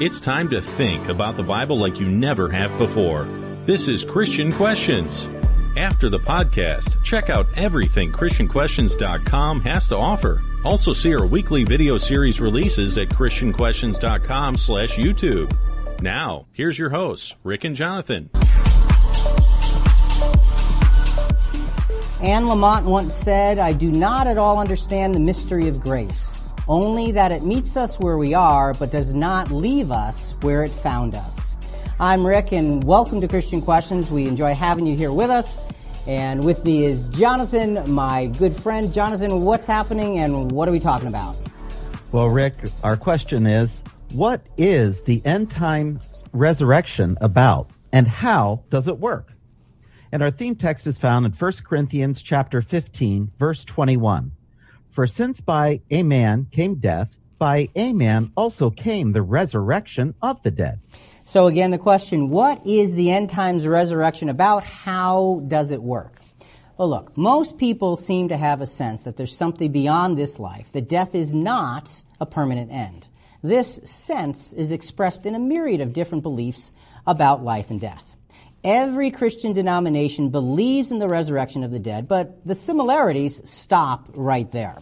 [0.00, 3.24] It's time to think about the Bible like you never have before.
[3.66, 5.28] This is Christian Questions.
[5.76, 10.40] After the podcast, check out everything ChristianQuestions.com has to offer.
[10.64, 15.54] Also see our weekly video series releases at ChristianQuestions.com slash YouTube.
[16.00, 18.30] Now, here's your hosts, Rick and Jonathan.
[22.22, 26.39] Anne Lamott once said, I do not at all understand the mystery of grace
[26.70, 30.70] only that it meets us where we are, but does not leave us where it
[30.70, 31.56] found us.
[31.98, 34.08] I'm Rick, and welcome to Christian Questions.
[34.08, 35.58] We enjoy having you here with us.
[36.06, 38.92] And with me is Jonathan, my good friend.
[38.92, 41.36] Jonathan, what's happening and what are we talking about?
[42.12, 45.98] Well, Rick, our question is what is the end time
[46.32, 49.32] resurrection about and how does it work?
[50.12, 54.30] And our theme text is found in 1 Corinthians chapter 15, verse 21.
[54.90, 60.42] For since by a man came death, by a man also came the resurrection of
[60.42, 60.80] the dead.
[61.24, 64.64] So again, the question, what is the end times resurrection about?
[64.64, 66.20] How does it work?
[66.76, 70.72] Well, look, most people seem to have a sense that there's something beyond this life,
[70.72, 73.06] that death is not a permanent end.
[73.42, 76.72] This sense is expressed in a myriad of different beliefs
[77.06, 78.09] about life and death.
[78.62, 84.50] Every Christian denomination believes in the resurrection of the dead, but the similarities stop right
[84.52, 84.76] there.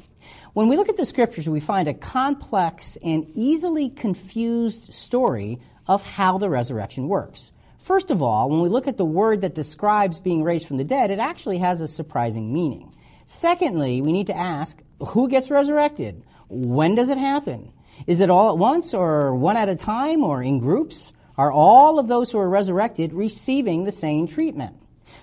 [0.53, 6.03] When we look at the scriptures, we find a complex and easily confused story of
[6.03, 7.53] how the resurrection works.
[7.79, 10.84] First of all, when we look at the word that describes being raised from the
[10.84, 12.93] dead, it actually has a surprising meaning.
[13.27, 16.25] Secondly, we need to ask who gets resurrected?
[16.49, 17.73] When does it happen?
[18.09, 21.12] Is it all at once or one at a time or in groups?
[21.39, 24.75] Are all of those who are resurrected receiving the same treatment?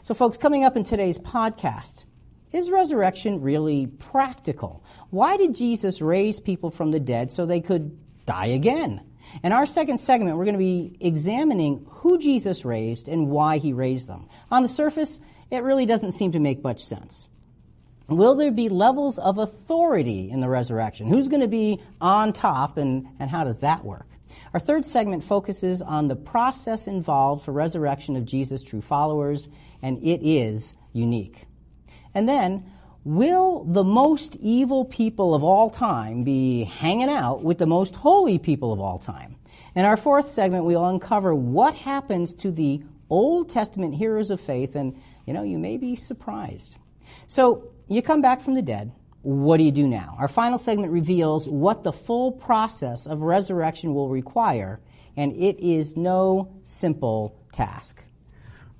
[0.02, 2.05] So, folks, coming up in today's podcast,
[2.53, 4.81] is resurrection really practical?
[5.09, 9.02] Why did Jesus raise people from the dead so they could die again?
[9.43, 13.73] In our second segment, we're going to be examining who Jesus raised and why he
[13.73, 14.30] raised them.
[14.52, 15.20] On the surface,
[15.52, 17.27] it really doesn't seem to make much sense.
[18.08, 21.08] Will there be levels of authority in the resurrection?
[21.08, 24.08] Who's going to be on top and, and how does that work?
[24.55, 29.49] Our third segment focuses on the process involved for resurrection of Jesus' true followers,
[29.82, 31.43] and it is unique.
[32.14, 32.64] And then,
[33.04, 38.39] will the most evil people of all time be hanging out with the most holy
[38.39, 39.36] people of all time?
[39.76, 44.77] In our fourth segment, we'll uncover what happens to the Old Testament heroes of faith,
[44.77, 46.77] and you know, you may be surprised.
[47.27, 48.93] So, you come back from the dead.
[49.25, 50.15] What do you do now?
[50.19, 54.80] Our final segment reveals what the full process of resurrection will require,
[55.17, 58.03] and it is no simple task.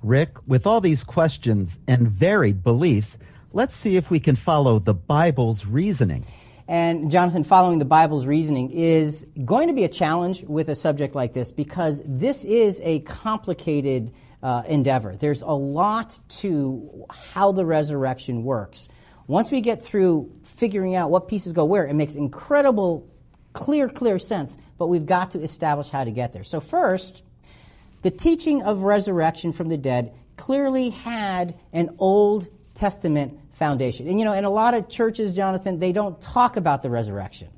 [0.04, 3.18] Rick, with all these questions and varied beliefs,
[3.54, 6.24] let's see if we can follow the Bible's reasoning.
[6.68, 11.16] And Jonathan, following the Bible's reasoning is going to be a challenge with a subject
[11.16, 14.12] like this because this is a complicated
[14.44, 15.16] uh, endeavor.
[15.16, 18.88] There's a lot to how the resurrection works.
[19.26, 23.08] Once we get through figuring out what pieces go where, it makes incredible,
[23.52, 26.44] clear, clear sense, but we've got to establish how to get there.
[26.44, 27.22] So, first,
[28.02, 34.06] the teaching of resurrection from the dead clearly had an Old Testament foundation.
[34.06, 37.48] And you know, in a lot of churches, Jonathan, they don't talk about the resurrection.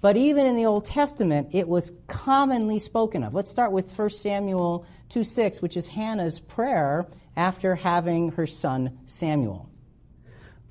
[0.00, 3.32] But even in the Old Testament, it was commonly spoken of.
[3.32, 7.06] Let's start with 1 Samuel 2 6, which is Hannah's prayer
[7.36, 9.70] after having her son Samuel.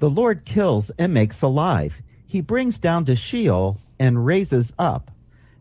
[0.04, 2.02] The Lord kills and makes alive.
[2.28, 5.10] He brings down to Sheol and raises up.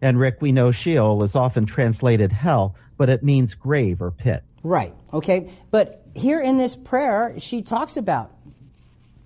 [0.00, 4.42] And Rick, we know Sheol is often translated hell, but it means grave or pit.
[4.64, 5.48] Right, okay?
[5.70, 8.32] But here in this prayer, she talks about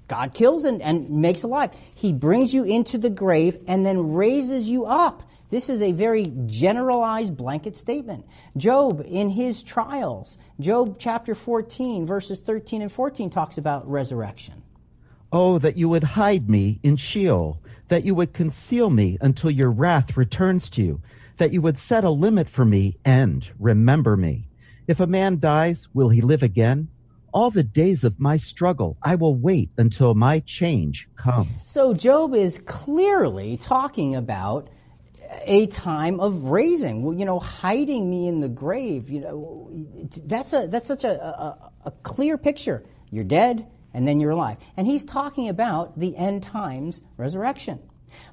[0.07, 1.71] God kills and, and makes alive.
[1.95, 5.23] He brings you into the grave and then raises you up.
[5.49, 8.27] This is a very generalized blanket statement.
[8.59, 14.63] Job, in his trials, Job chapter 14, verses 13 and 14, talks about resurrection.
[15.33, 19.71] Oh, that you would hide me in Sheol, that you would conceal me until your
[19.71, 21.03] wrath returns to you
[21.37, 24.49] that you would set a limit for me and remember me.
[24.87, 26.89] If a man dies, will he live again?
[27.33, 31.67] All the days of my struggle, I will wait until my change comes.
[31.67, 34.69] So Job is clearly talking about
[35.45, 39.11] a time of raising, you know, hiding me in the grave.
[39.11, 39.71] You know,
[40.25, 42.85] that's a that's such a, a, a clear picture.
[43.11, 43.67] You're dead,
[43.97, 44.59] and then you're alive.
[44.77, 47.81] And he's talking about the end times resurrection.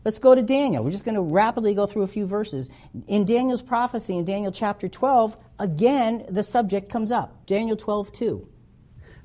[0.04, 0.84] Let's go to Daniel.
[0.84, 2.70] We're just going to rapidly go through a few verses.
[3.08, 7.46] In Daniel's prophecy, in Daniel chapter 12, again, the subject comes up.
[7.46, 8.48] Daniel 12, 2.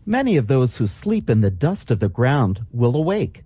[0.06, 3.42] Many of those who sleep in the dust of the ground will awake,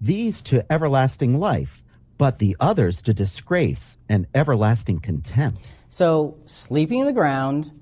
[0.00, 1.82] these to everlasting life,
[2.16, 5.72] but the others to disgrace and everlasting contempt.
[5.88, 7.72] So, sleeping in the ground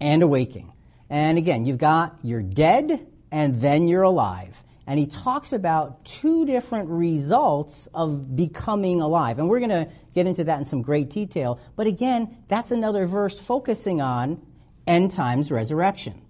[0.00, 0.72] and awaking.
[1.10, 4.62] And again, you've got you're dead and then you're alive.
[4.86, 9.40] And he talks about two different results of becoming alive.
[9.40, 11.58] And we're going to get into that in some great detail.
[11.74, 14.40] But again, that's another verse focusing on
[14.86, 16.22] end times resurrection.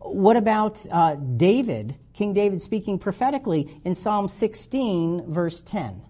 [0.00, 6.02] What about uh, David, King David speaking prophetically in Psalm 16, verse 10?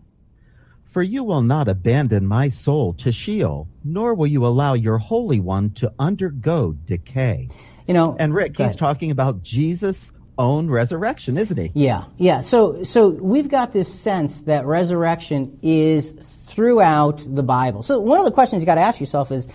[0.83, 5.39] For you will not abandon my soul to Sheol, nor will you allow your Holy
[5.39, 7.49] One to undergo decay.
[7.87, 10.13] You know, And Rick, he's talking about Jesus'
[10.43, 11.71] own resurrection, isn't he?
[11.75, 12.41] Yeah, yeah.
[12.41, 17.83] So, so we've got this sense that resurrection is throughout the Bible.
[17.83, 19.49] So one of the questions you got to ask yourself is,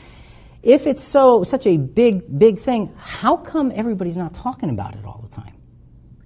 [0.64, 5.06] if it's so such a big, big thing, how come everybody's not talking about it
[5.06, 5.54] all the time?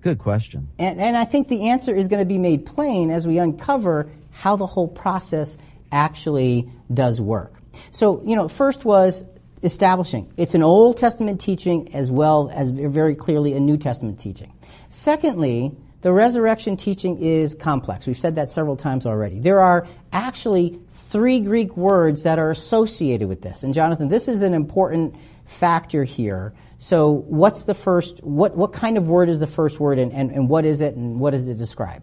[0.01, 0.69] Good question.
[0.79, 4.09] And, and I think the answer is going to be made plain as we uncover
[4.31, 5.57] how the whole process
[5.91, 7.53] actually does work.
[7.91, 9.23] So, you know, first was
[9.63, 10.31] establishing.
[10.37, 14.53] It's an Old Testament teaching as well as very clearly a New Testament teaching.
[14.89, 18.07] Secondly, the resurrection teaching is complex.
[18.07, 19.39] We've said that several times already.
[19.39, 23.63] There are actually three Greek words that are associated with this.
[23.63, 25.15] And Jonathan, this is an important
[25.45, 26.53] factor here.
[26.79, 30.31] So, what's the first, what, what kind of word is the first word, and, and,
[30.31, 32.01] and what is it, and what does it describe?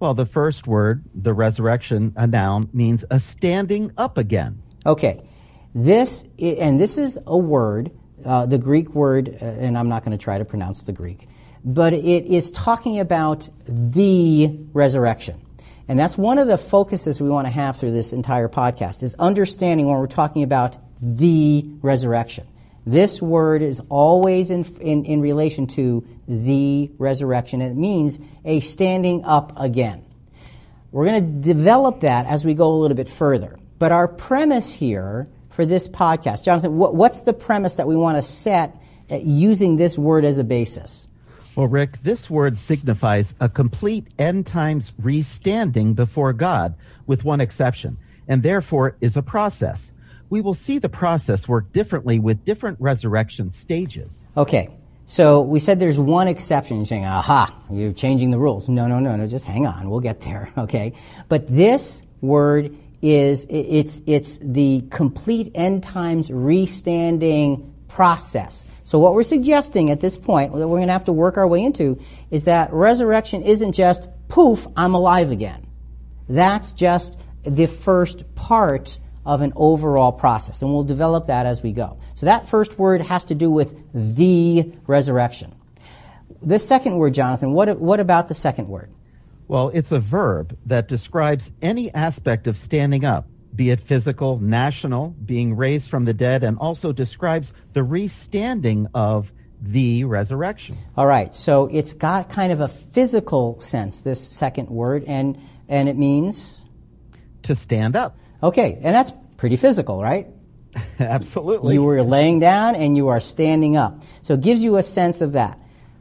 [0.00, 4.62] Well, the first word, the resurrection, a noun, means a standing up again.
[4.84, 5.22] Okay,
[5.74, 7.90] this and this is a word,
[8.24, 11.28] uh, the Greek word, uh, and I'm not going to try to pronounce the Greek,
[11.64, 15.40] but it is talking about the resurrection,
[15.88, 19.14] and that's one of the focuses we want to have through this entire podcast is
[19.14, 22.46] understanding when we're talking about the resurrection.
[22.86, 27.60] This word is always in, in, in relation to the resurrection.
[27.60, 30.04] It means a standing up again.
[30.90, 33.56] We're going to develop that as we go a little bit further.
[33.78, 35.28] But our premise here
[35.60, 38.80] for this podcast, Jonathan, what, what's the premise that we want to set
[39.10, 41.06] using this word as a basis?
[41.54, 46.76] Well, Rick, this word signifies a complete end times restanding before God,
[47.06, 49.92] with one exception, and therefore is a process.
[50.30, 54.26] We will see the process work differently with different resurrection stages.
[54.38, 54.70] Okay,
[55.04, 56.78] so we said there's one exception.
[56.78, 58.66] You're saying, aha, you're changing the rules.
[58.66, 59.90] No, no, no, no, just hang on.
[59.90, 60.94] We'll get there, okay?
[61.28, 68.64] But this word is, it's, it's the complete end times restanding process.
[68.84, 71.46] So what we're suggesting at this point, that we're going to have to work our
[71.46, 72.00] way into,
[72.30, 75.66] is that resurrection isn't just, poof, I'm alive again.
[76.28, 81.72] That's just the first part of an overall process, and we'll develop that as we
[81.72, 81.98] go.
[82.14, 85.54] So that first word has to do with the resurrection.
[86.42, 88.90] The second word, Jonathan, what, what about the second word?
[89.50, 95.08] Well, it's a verb that describes any aspect of standing up, be it physical, national,
[95.26, 100.78] being raised from the dead, and also describes the restanding of the resurrection.
[100.96, 105.36] All right, so it's got kind of a physical sense, this second word, and,
[105.68, 106.64] and it means,
[107.42, 108.16] To stand up.
[108.44, 110.28] okay, and that's pretty physical, right?
[111.00, 111.74] Absolutely.
[111.74, 114.00] You were laying down and you are standing up.
[114.22, 115.58] So it gives you a sense of that.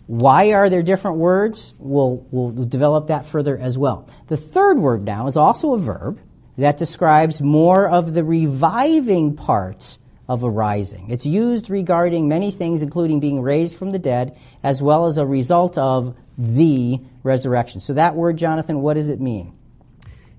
[0.09, 1.75] Why are there different words?
[1.77, 4.09] We'll, we'll develop that further as well.
[4.25, 6.19] The third word now is also a verb
[6.57, 11.11] that describes more of the reviving parts of arising.
[11.11, 15.27] It's used regarding many things, including being raised from the dead, as well as a
[15.27, 17.79] result of the resurrection.
[17.79, 19.55] So that word, Jonathan, what does it mean?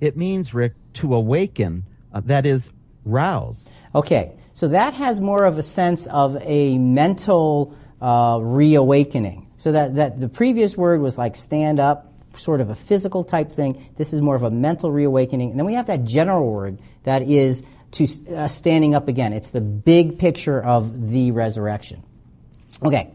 [0.00, 2.73] It means, Rick, to awaken, uh, that is,
[3.05, 3.71] rouse.
[3.95, 7.73] Okay, so that has more of a sense of a mental
[8.03, 9.47] uh, reawakening.
[9.61, 13.52] So that, that the previous word was like stand up, sort of a physical type
[13.52, 13.90] thing.
[13.99, 15.50] This is more of a mental reawakening.
[15.50, 17.62] And then we have that general word that is
[17.93, 19.35] to uh, standing up again.
[19.35, 22.02] It's the big picture of the resurrection.
[22.83, 23.11] Okay,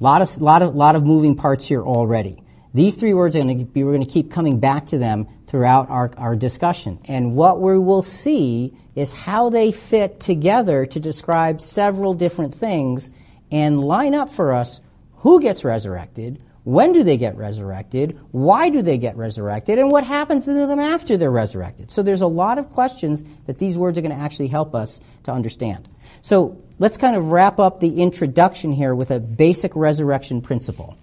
[0.00, 2.42] lot of lot of lot of moving parts here already.
[2.72, 5.28] These three words are going to be we're going to keep coming back to them
[5.46, 6.98] throughout our, our discussion.
[7.06, 13.08] And what we will see is how they fit together to describe several different things
[13.52, 14.80] and line up for us
[15.24, 20.04] who gets resurrected, when do they get resurrected, why do they get resurrected, and what
[20.04, 21.90] happens to them after they're resurrected.
[21.90, 25.00] So there's a lot of questions that these words are going to actually help us
[25.22, 25.88] to understand.
[26.20, 30.94] So let's kind of wrap up the introduction here with a basic resurrection principle.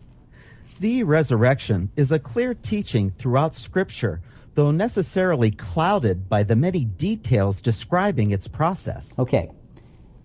[0.79, 4.21] The resurrection is a clear teaching throughout Scripture,
[4.53, 9.17] though necessarily clouded by the many details describing its process.
[9.17, 9.49] Okay.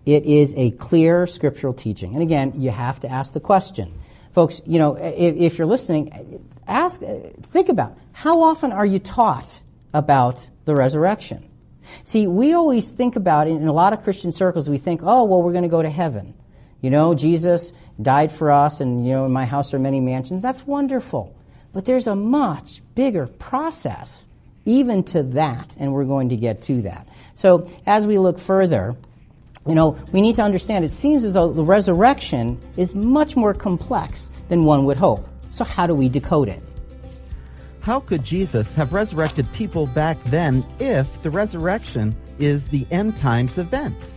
[0.07, 2.13] It is a clear scriptural teaching.
[2.13, 3.93] And again, you have to ask the question.
[4.31, 9.59] Folks, you know, if, if you're listening, ask, think about how often are you taught
[9.93, 11.49] about the resurrection?
[12.05, 15.43] See, we always think about in a lot of Christian circles, we think, oh, well,
[15.43, 16.33] we're going to go to heaven.
[16.79, 20.41] You know, Jesus died for us, and, you know, in my house are many mansions.
[20.41, 21.35] That's wonderful.
[21.73, 24.29] But there's a much bigger process
[24.63, 27.07] even to that, and we're going to get to that.
[27.35, 28.95] So, as we look further,
[29.67, 33.53] you know, we need to understand it seems as though the resurrection is much more
[33.53, 35.27] complex than one would hope.
[35.49, 36.61] So, how do we decode it?
[37.81, 43.57] How could Jesus have resurrected people back then if the resurrection is the end times
[43.57, 44.09] event?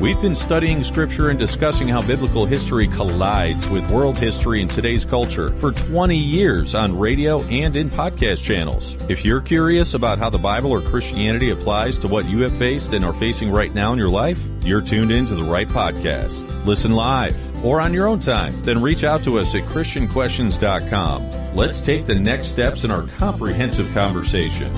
[0.00, 5.06] We've been studying Scripture and discussing how biblical history collides with world history and today's
[5.06, 8.94] culture for 20 years on radio and in podcast channels.
[9.08, 12.92] If you're curious about how the Bible or Christianity applies to what you have faced
[12.92, 16.46] and are facing right now in your life, you're tuned in to the right podcast.
[16.66, 21.56] Listen live or on your own time, then reach out to us at ChristianQuestions.com.
[21.56, 24.70] Let's take the next steps in our comprehensive conversation.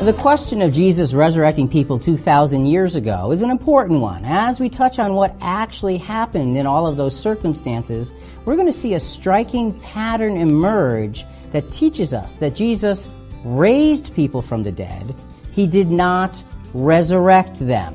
[0.00, 4.26] The question of Jesus resurrecting people 2,000 years ago is an important one.
[4.26, 8.12] As we touch on what actually happened in all of those circumstances,
[8.44, 13.08] we're going to see a striking pattern emerge that teaches us that Jesus
[13.42, 15.14] raised people from the dead,
[15.52, 17.94] he did not resurrect them.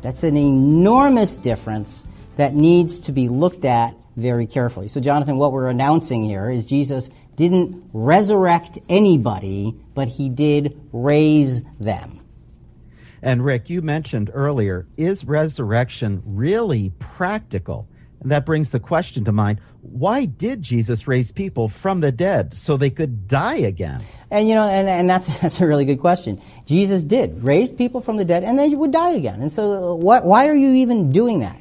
[0.00, 2.06] That's an enormous difference
[2.38, 4.88] that needs to be looked at very carefully.
[4.88, 11.62] So, Jonathan, what we're announcing here is Jesus didn't resurrect anybody, but he did raise
[11.80, 12.20] them.
[13.22, 17.88] And Rick, you mentioned earlier, is resurrection really practical?
[18.20, 22.52] And that brings the question to mind why did Jesus raise people from the dead
[22.52, 24.02] so they could die again?
[24.30, 26.40] And you know, and, and that's, that's a really good question.
[26.66, 29.40] Jesus did raise people from the dead and they would die again.
[29.40, 31.58] And so, uh, what, why are you even doing that?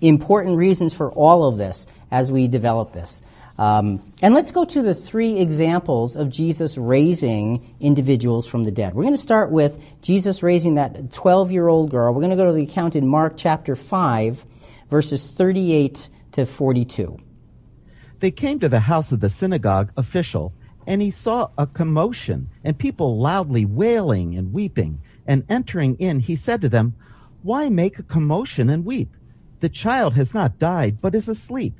[0.00, 3.22] Important reasons for all of this as we develop this.
[3.58, 8.94] Um, and let's go to the three examples of Jesus raising individuals from the dead.
[8.94, 12.12] We're going to start with Jesus raising that 12 year old girl.
[12.12, 14.44] We're going to go to the account in Mark chapter 5,
[14.90, 17.18] verses 38 to 42.
[18.20, 20.52] They came to the house of the synagogue official,
[20.86, 25.00] and he saw a commotion and people loudly wailing and weeping.
[25.26, 26.94] And entering in, he said to them,
[27.42, 29.16] Why make a commotion and weep?
[29.60, 31.78] The child has not died, but is asleep.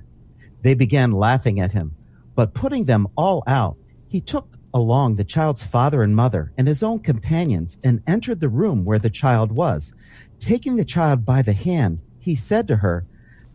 [0.62, 1.94] They began laughing at him,
[2.34, 3.76] but putting them all out,
[4.08, 8.48] he took along the child's father and mother and his own companions and entered the
[8.48, 9.92] room where the child was.
[10.38, 13.06] Taking the child by the hand, he said to her,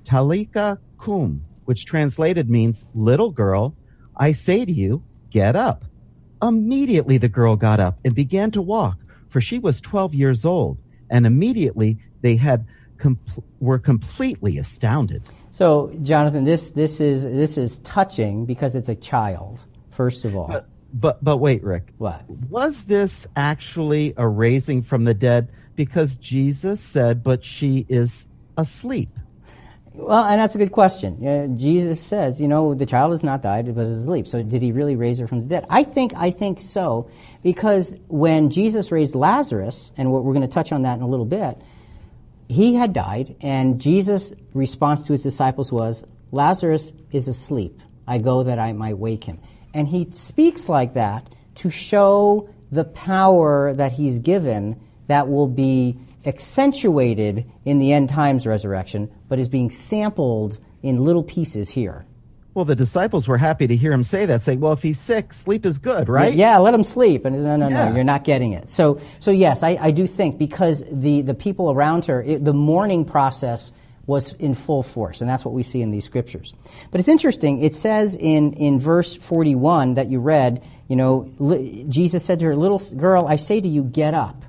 [0.03, 3.75] Talitha kum, which translated means, Little girl,
[4.17, 5.85] I say to you, get up.
[6.41, 8.97] Immediately the girl got up and began to walk,
[9.29, 10.77] for she was 12 years old,
[11.09, 12.65] and immediately they had
[13.01, 13.19] com-
[13.59, 15.23] were completely astounded.
[15.51, 19.65] So, Jonathan, this this is this is touching because it's a child.
[19.89, 21.93] First of all, but but, but wait, Rick.
[21.97, 25.49] What was this actually a raising from the dead?
[25.75, 29.09] Because Jesus said, "But she is asleep."
[29.93, 31.57] Well, and that's a good question.
[31.57, 34.25] Jesus says, you know, the child has not died, but is asleep.
[34.25, 35.65] So, did he really raise her from the dead?
[35.69, 37.09] I think, I think so,
[37.43, 41.25] because when Jesus raised Lazarus, and we're going to touch on that in a little
[41.25, 41.59] bit,
[42.51, 47.81] he had died, and Jesus' response to his disciples was, Lazarus is asleep.
[48.07, 49.39] I go that I might wake him.
[49.73, 55.97] And he speaks like that to show the power that he's given that will be
[56.25, 62.05] accentuated in the end times resurrection, but is being sampled in little pieces here.
[62.53, 65.31] Well, the disciples were happy to hear him say that, saying, "Well, if he's sick,
[65.31, 67.23] sleep is good, right?" Yeah, let him sleep.
[67.23, 67.89] And no, no, yeah.
[67.89, 68.69] no, you're not getting it.
[68.69, 72.53] So, so yes, I, I do think because the the people around her, it, the
[72.53, 73.71] mourning process
[74.05, 76.53] was in full force, and that's what we see in these scriptures.
[76.91, 77.63] But it's interesting.
[77.63, 82.45] It says in in verse 41 that you read, you know, li- Jesus said to
[82.47, 84.43] her, "Little girl, I say to you, get up."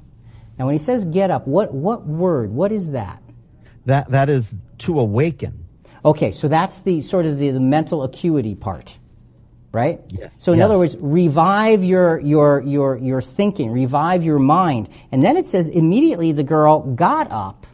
[0.59, 2.51] Now, when he says "get up," what what word?
[2.51, 3.23] What is that?
[3.87, 5.62] That that is to awaken.
[6.05, 8.99] Okay, so that's the sort of the, the mental acuity part,
[9.71, 10.01] right?
[10.09, 10.37] Yes.
[10.43, 10.65] So in yes.
[10.65, 14.89] other words, revive your, your, your, your thinking, revive your mind.
[15.13, 17.67] And then it says immediately the girl got up.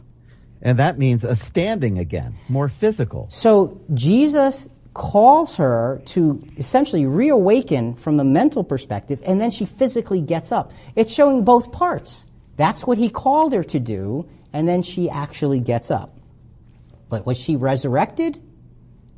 [0.61, 3.27] And that means a standing again, more physical.
[3.31, 10.19] So Jesus calls her to essentially reawaken from the mental perspective, and then she physically
[10.19, 10.71] gets up.
[10.95, 12.25] It's showing both parts.
[12.57, 16.18] That's what he called her to do, and then she actually gets up.
[17.09, 18.41] But was she resurrected?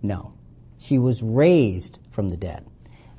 [0.02, 0.34] No.
[0.80, 2.66] She was raised from the dead.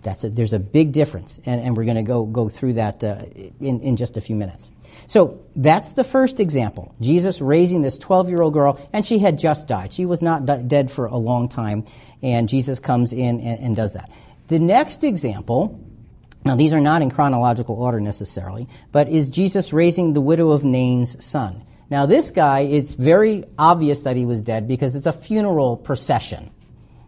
[0.03, 3.05] That's a, there's a big difference, and, and we're going to go go through that
[3.05, 3.23] uh,
[3.61, 4.71] in, in just a few minutes.
[5.07, 6.95] So that's the first example.
[7.01, 9.93] Jesus raising this 12 year old girl, and she had just died.
[9.93, 11.85] She was not d- dead for a long time,
[12.21, 14.11] and Jesus comes in and, and does that.
[14.49, 15.81] The next example,
[16.45, 20.65] now these are not in chronological order necessarily, but is Jesus raising the widow of
[20.65, 21.63] Nain's son.
[21.93, 26.51] Now, this guy, it's very obvious that he was dead because it's a funeral procession.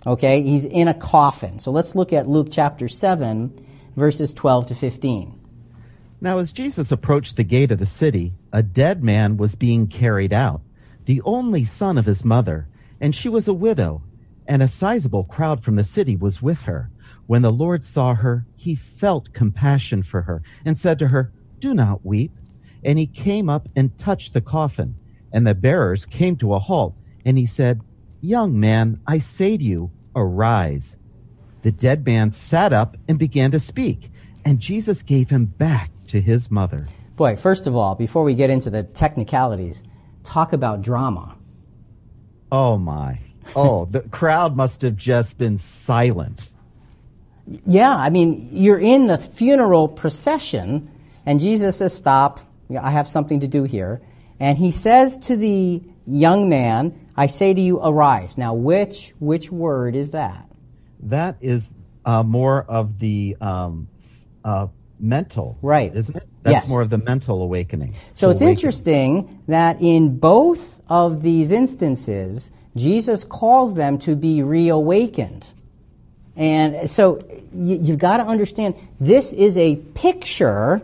[0.07, 0.43] Okay?
[0.43, 1.59] He's in a coffin.
[1.59, 5.41] So let's look at Luke chapter 7, verses 12 to 15.
[6.21, 10.35] Now, as Jesus approached the gate of the city, a dead man was being carried
[10.35, 10.61] out,
[11.07, 12.69] the only son of his mother,
[13.01, 14.03] and she was a widow,
[14.47, 16.91] and a sizable crowd from the city was with her.
[17.27, 21.73] When the Lord saw her, he felt compassion for her and said to her, Do
[21.73, 22.33] not weep.
[22.85, 24.95] And he came up and touched the coffin,
[25.33, 27.81] and the bearers came to a halt, and he said,
[28.21, 30.97] Young man, I say to you, arise.
[31.63, 34.11] The dead man sat up and began to speak,
[34.45, 36.87] and Jesus gave him back to his mother.
[37.17, 39.83] Boy, first of all, before we get into the technicalities,
[40.25, 41.37] talk about drama.
[42.51, 43.19] Oh my.
[43.57, 46.51] Oh, the crowd must have just been silent.
[47.67, 50.91] Yeah, I mean, you're in the funeral procession,
[51.27, 52.41] and Jesus says, Stop,
[52.71, 54.01] I have something to do here.
[54.41, 58.37] And he says to the young man, I say to you, arise.
[58.37, 60.49] Now, which, which word is that?
[61.01, 63.89] That is uh, more of the um,
[64.45, 64.69] uh,
[64.99, 65.95] mental, right?
[65.95, 66.29] Isn't it?
[66.43, 66.69] That's yes.
[66.69, 67.95] more of the mental awakening.
[68.15, 68.57] So it's awaken.
[68.57, 75.49] interesting that in both of these instances, Jesus calls them to be reawakened.
[76.37, 77.21] And so
[77.55, 80.83] you, you've got to understand this is a picture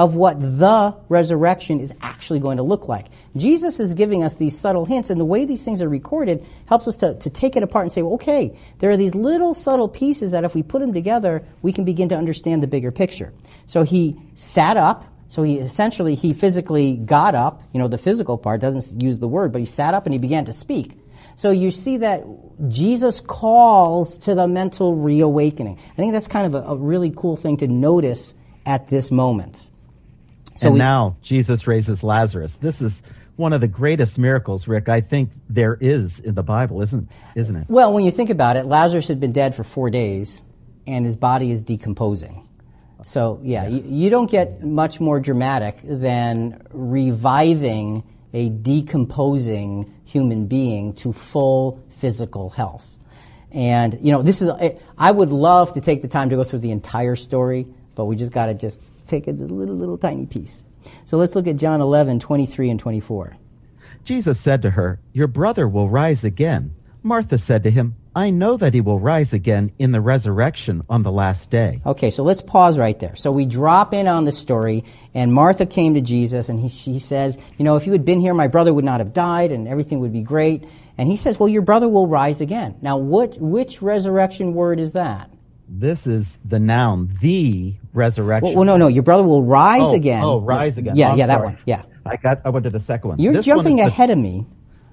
[0.00, 3.08] of what the resurrection is actually going to look like.
[3.36, 6.88] Jesus is giving us these subtle hints, and the way these things are recorded helps
[6.88, 9.88] us to, to take it apart and say, well, okay, there are these little subtle
[9.88, 13.30] pieces that if we put them together, we can begin to understand the bigger picture.
[13.66, 15.04] So he sat up.
[15.28, 17.62] So he essentially, he physically got up.
[17.74, 20.18] You know, the physical part doesn't use the word, but he sat up and he
[20.18, 20.98] began to speak.
[21.36, 22.24] So you see that
[22.68, 25.78] Jesus calls to the mental reawakening.
[25.78, 29.69] I think that's kind of a, a really cool thing to notice at this moment.
[30.56, 32.54] So and we, now Jesus raises Lazarus.
[32.54, 33.02] This is
[33.36, 37.56] one of the greatest miracles, Rick, I think there is in the Bible, isn't isn't
[37.56, 37.66] it?
[37.68, 40.44] Well, when you think about it, Lazarus had been dead for four days,
[40.86, 42.46] and his body is decomposing.
[43.02, 43.68] So yeah, yeah.
[43.68, 51.82] You, you don't get much more dramatic than reviving a decomposing human being to full
[51.88, 52.96] physical health.
[53.52, 54.50] And you know, this is
[54.98, 58.16] I would love to take the time to go through the entire story, but we
[58.16, 58.78] just got to just
[59.10, 60.64] take a little, little tiny piece.
[61.04, 63.36] So let's look at John 11, 23 and 24.
[64.04, 66.74] Jesus said to her, Your brother will rise again.
[67.02, 71.04] Martha said to him, I know that he will rise again in the resurrection on
[71.04, 71.80] the last day.
[71.86, 73.14] Okay, so let's pause right there.
[73.14, 76.98] So we drop in on the story, and Martha came to Jesus, and he, she
[76.98, 79.68] says, You know, if you had been here, my brother would not have died, and
[79.68, 80.64] everything would be great.
[80.98, 82.76] And he says, Well, your brother will rise again.
[82.82, 85.30] Now, what, which resurrection word is that?
[85.72, 88.48] This is the noun, the resurrection.
[88.48, 88.88] Well, well no, no.
[88.88, 90.24] Your brother will rise oh, again.
[90.24, 90.96] Oh, rise again.
[90.96, 91.38] Yeah, oh, yeah, sorry.
[91.38, 91.58] that one.
[91.64, 91.82] Yeah.
[92.04, 92.40] I got.
[92.44, 93.18] I went to the second one.
[93.20, 94.46] You're this jumping one ahead the, of me.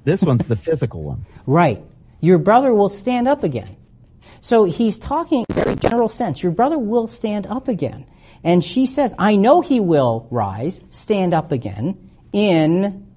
[0.04, 1.26] This one's the physical one.
[1.48, 1.82] Right.
[2.20, 3.78] Your brother will stand up again.
[4.42, 6.44] So he's talking in a very general sense.
[6.44, 8.06] Your brother will stand up again.
[8.44, 13.08] And she says, I know he will rise, stand up again in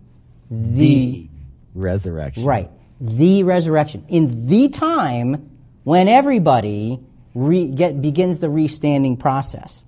[0.50, 1.28] the, the
[1.74, 2.44] resurrection.
[2.44, 2.70] Right.
[3.00, 4.04] The resurrection.
[4.08, 5.50] In the time
[5.82, 7.00] when everybody
[7.34, 9.84] re, get, begins the restanding process.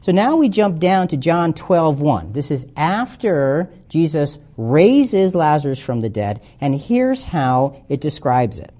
[0.00, 2.32] So now we jump down to John 12, 1.
[2.32, 8.72] This is after Jesus raises Lazarus from the dead, and here's how it describes it.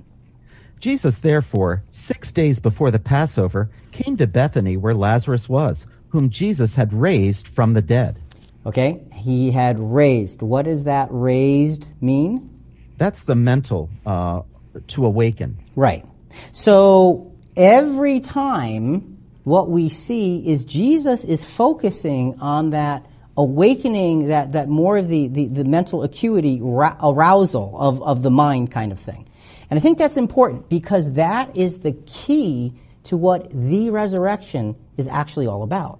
[0.80, 6.74] Jesus, therefore, six days before the Passover, came to Bethany where Lazarus was, whom Jesus
[6.74, 8.18] had raised from the dead.
[8.66, 10.42] Okay, he had raised.
[10.42, 12.48] What does that raised mean?
[12.98, 14.42] That's the mental uh,
[14.88, 15.58] to awaken.
[15.74, 16.04] Right.
[16.52, 24.68] So every time what we see is Jesus is focusing on that awakening, that, that
[24.68, 29.28] more of the, the, the mental acuity, arousal of, of the mind kind of thing.
[29.70, 35.08] And I think that's important because that is the key to what the resurrection is
[35.08, 35.98] actually all about.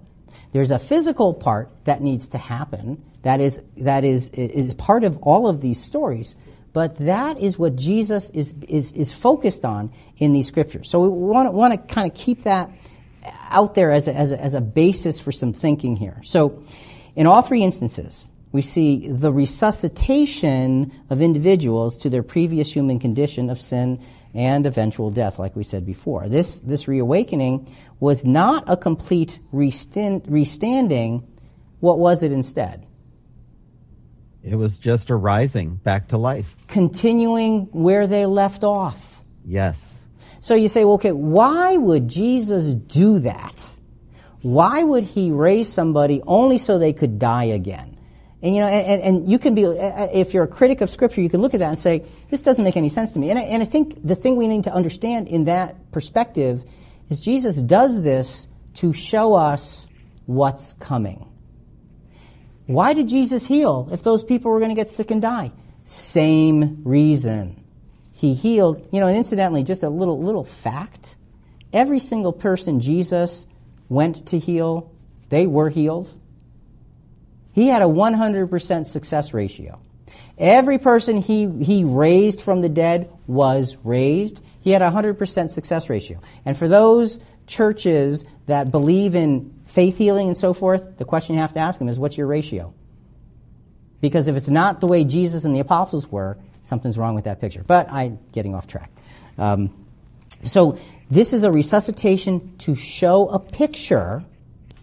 [0.53, 5.17] There's a physical part that needs to happen that is, that is, is part of
[5.23, 6.35] all of these stories.
[6.73, 10.89] But that is what Jesus is, is, is focused on in these scriptures.
[10.89, 12.71] So we want to, want to kind of keep that
[13.49, 16.19] out there as a, as, a, as a basis for some thinking here.
[16.23, 16.63] So
[17.15, 23.49] in all three instances, we see the resuscitation of individuals to their previous human condition
[23.49, 26.27] of sin and eventual death, like we said before.
[26.27, 31.27] This, this reawakening was not a complete restand, restanding.
[31.79, 32.85] What was it instead?
[34.43, 36.55] It was just a rising back to life.
[36.67, 39.21] Continuing where they left off.
[39.45, 40.05] Yes.
[40.41, 43.63] So you say, well, okay, why would Jesus do that?
[44.41, 47.97] Why would he raise somebody only so they could die again?
[48.41, 50.89] And you know, and, and you can be, uh, uh, if you're a critic of
[50.89, 53.29] Scripture, you can look at that and say, this doesn't make any sense to me.
[53.29, 56.65] And I, and I think the thing we need to understand in that perspective
[57.09, 59.87] is Jesus does this to show us
[60.25, 61.32] what's coming.
[62.65, 65.51] Why did Jesus heal if those people were going to get sick and die?
[65.85, 67.61] Same reason.
[68.13, 71.15] He healed, you know, and incidentally, just a little little fact.
[71.73, 73.45] Every single person Jesus
[73.89, 74.91] went to heal,
[75.29, 76.13] they were healed.
[77.51, 79.79] He had a 100% success ratio.
[80.37, 84.43] Every person he, he raised from the dead was raised.
[84.61, 86.19] He had a 100% success ratio.
[86.45, 91.41] And for those churches that believe in faith healing and so forth, the question you
[91.41, 92.73] have to ask them is what's your ratio?
[94.01, 97.41] Because if it's not the way Jesus and the apostles were, something's wrong with that
[97.41, 97.63] picture.
[97.65, 98.91] But I'm getting off track.
[99.37, 99.73] Um,
[100.45, 100.77] so
[101.09, 104.23] this is a resuscitation to show a picture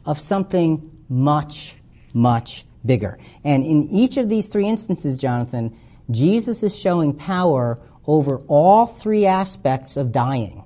[0.04, 1.76] of something much,
[2.12, 3.18] much bigger.
[3.44, 5.78] And in each of these three instances, Jonathan,
[6.10, 10.64] Jesus is showing power over all three aspects of dying.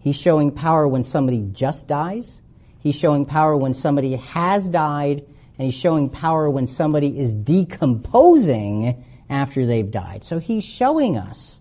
[0.00, 2.41] He's showing power when somebody just dies,
[2.82, 5.24] he's showing power when somebody has died,
[5.58, 10.24] and he's showing power when somebody is decomposing after they've died.
[10.24, 11.60] So he's showing us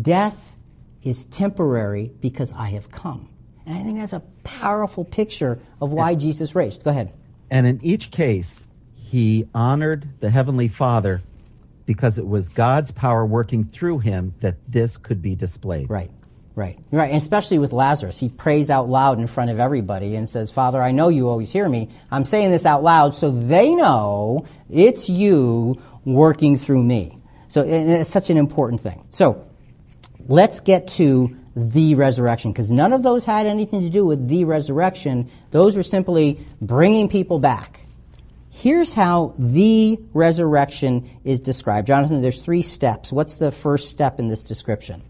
[0.00, 0.56] death
[1.02, 3.28] is temporary because I have come.
[3.64, 6.84] And I think that's a powerful picture of why and, Jesus raised.
[6.84, 7.12] Go ahead.
[7.50, 11.22] And in each case, he honored the Heavenly Father
[11.84, 15.88] because it was God's power working through him that this could be displayed.
[15.88, 16.10] Right.
[16.56, 20.26] Right, right, and especially with Lazarus, he prays out loud in front of everybody and
[20.26, 21.90] says, "Father, I know you always hear me.
[22.10, 28.08] I'm saying this out loud so they know it's you working through me." So it's
[28.08, 29.04] such an important thing.
[29.10, 29.44] So
[30.28, 34.44] let's get to the resurrection because none of those had anything to do with the
[34.44, 35.28] resurrection.
[35.50, 37.80] Those were simply bringing people back.
[38.48, 41.86] Here's how the resurrection is described.
[41.86, 43.12] Jonathan, there's three steps.
[43.12, 45.02] What's the first step in this description?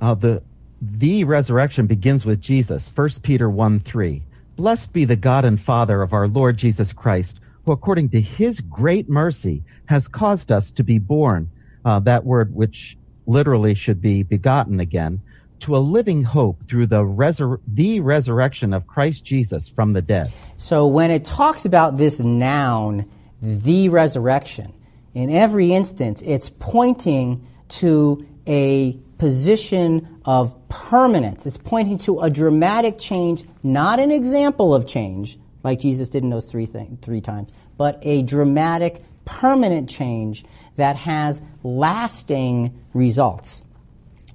[0.00, 0.42] Uh, the,
[0.92, 2.92] the resurrection begins with Jesus.
[2.94, 4.22] 1 Peter 1 3.
[4.56, 8.60] Blessed be the God and Father of our Lord Jesus Christ, who according to his
[8.60, 11.50] great mercy has caused us to be born.
[11.84, 15.20] Uh, that word which literally should be begotten again
[15.60, 20.30] to a living hope through the, resur- the resurrection of Christ Jesus from the dead.
[20.58, 24.74] So when it talks about this noun, the resurrection,
[25.14, 31.46] in every instance, it's pointing to a position of permanence.
[31.46, 36.30] It's pointing to a dramatic change, not an example of change, like Jesus did in
[36.30, 40.44] those three, thing, three times, but a dramatic, permanent change
[40.76, 43.64] that has lasting results.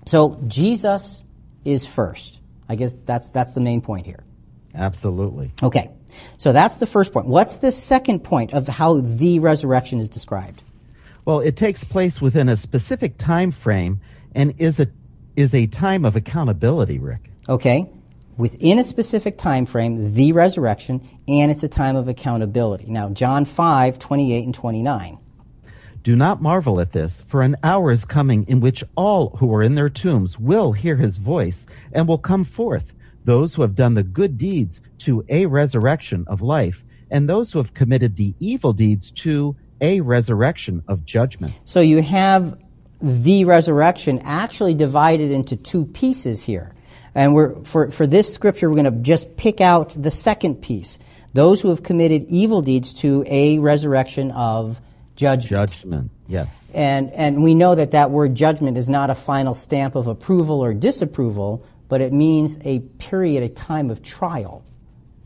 [0.06, 1.24] So Jesus
[1.66, 2.42] is first.
[2.68, 4.24] I guess that's that's the main point here.
[4.74, 5.52] Absolutely.
[5.62, 5.92] Okay.
[6.38, 7.28] So that's the first point.
[7.28, 10.64] What's the second point of how the resurrection is described?
[11.26, 14.00] Well, it takes place within a specific time frame
[14.36, 14.88] and is a
[15.36, 17.32] is a time of accountability, Rick.
[17.48, 17.90] Okay.
[18.38, 22.86] Within a specific time frame, the resurrection, and it's a time of accountability.
[22.88, 25.18] Now, John 5, 28 and 29.
[26.04, 29.62] Do not marvel at this, for an hour is coming in which all who are
[29.62, 32.94] in their tombs will hear his voice and will come forth,
[33.26, 37.60] those who have done the good deeds to a resurrection of life, and those who
[37.60, 41.54] have committed the evil deeds to a resurrection of judgment.
[41.66, 42.58] So you have
[43.02, 46.74] the resurrection actually divided into two pieces here.
[47.16, 51.00] And we're, for, for this scripture, we're going to just pick out the second piece.
[51.34, 54.82] Those who have committed evil deeds to a resurrection of
[55.16, 55.50] judgment.
[55.50, 56.72] Judgment, yes.
[56.74, 60.64] And, and we know that that word judgment is not a final stamp of approval
[60.64, 64.64] or disapproval, but it means a period, a time of trial.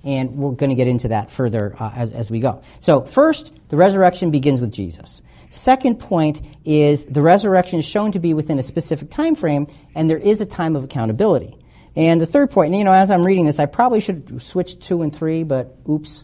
[0.04, 2.62] And we're going to get into that further uh, as, as we go.
[2.82, 5.22] So, first, the resurrection begins with Jesus.
[5.54, 10.10] Second point is the resurrection is shown to be within a specific time frame, and
[10.10, 11.56] there is a time of accountability.
[11.96, 15.04] And the third and you know, as I'm reading this, I probably should switch two
[15.04, 16.24] and three, but oops.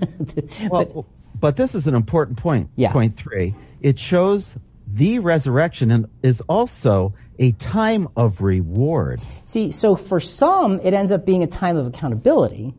[0.70, 1.04] well,
[1.38, 2.70] but this is an important point.
[2.74, 2.92] Yeah.
[2.92, 3.54] Point three.
[3.82, 4.56] It shows
[4.86, 9.20] the resurrection and is also a time of reward.
[9.44, 12.72] See, so for some, it ends up being a time of accountability.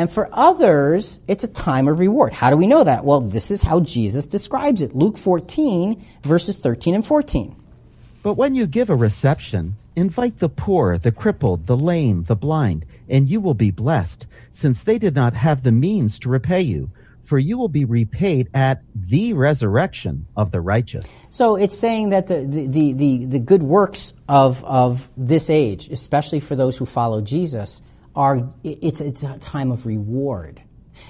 [0.00, 2.32] And for others, it's a time of reward.
[2.32, 3.04] How do we know that?
[3.04, 7.54] Well, this is how Jesus describes it Luke 14, verses 13 and 14.
[8.22, 12.86] But when you give a reception, invite the poor, the crippled, the lame, the blind,
[13.10, 16.90] and you will be blessed, since they did not have the means to repay you
[17.22, 21.22] for you will be repaid at the resurrection of the righteous.
[21.30, 25.88] So it's saying that the, the, the, the, the good works of, of this age,
[25.90, 27.82] especially for those who follow Jesus,
[28.20, 30.60] are it's, it's a time of reward.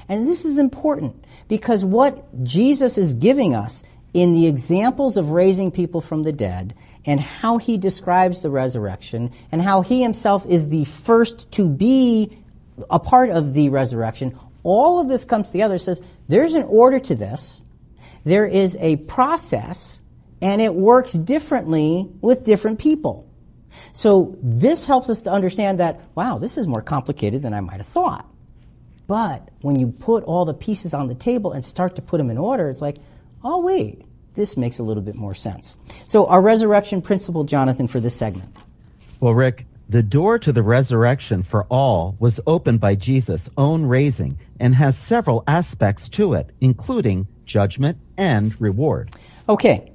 [0.09, 3.83] And this is important because what Jesus is giving us
[4.14, 6.73] in the examples of raising people from the dead
[7.05, 12.38] and how he describes the resurrection and how he himself is the first to be
[12.88, 17.16] a part of the resurrection, all of this comes together says there's an order to
[17.16, 17.61] this,
[18.23, 20.01] there is a process,
[20.40, 23.30] and it works differently with different people.
[23.92, 27.78] So this helps us to understand that, wow, this is more complicated than I might
[27.78, 28.26] have thought.
[29.06, 32.30] But when you put all the pieces on the table and start to put them
[32.30, 32.98] in order, it's like,
[33.42, 34.02] oh, wait,
[34.35, 35.76] this makes a little bit more sense.
[36.06, 38.54] So, our resurrection principle, Jonathan, for this segment.
[39.18, 44.38] Well, Rick, the door to the resurrection for all was opened by Jesus' own raising
[44.61, 49.11] and has several aspects to it, including judgment and reward.
[49.48, 49.92] Okay.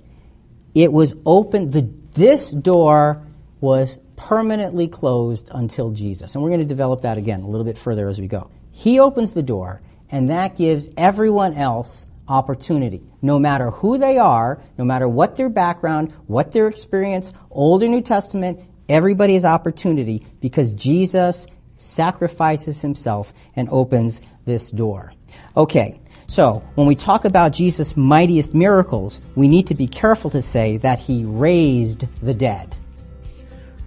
[0.74, 3.25] It was opened, the, this door
[3.66, 6.36] was permanently closed until Jesus.
[6.36, 8.52] And we're going to develop that again a little bit further as we go.
[8.72, 13.02] He opens the door, and that gives everyone else opportunity.
[13.24, 17.88] No matter who they are, no matter what their background, what their experience, Old or
[17.88, 21.48] New Testament, everybody has opportunity because Jesus
[21.80, 25.12] sacrifices himself and opens this door.
[25.58, 30.44] Okay, so when we talk about Jesus' mightiest miracles, we need to be careful to
[30.44, 32.76] say that he raised the dead.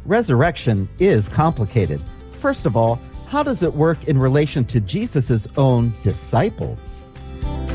[0.09, 2.01] Resurrection is complicated.
[2.40, 6.99] First of all, how does it work in relation to Jesus' own disciples?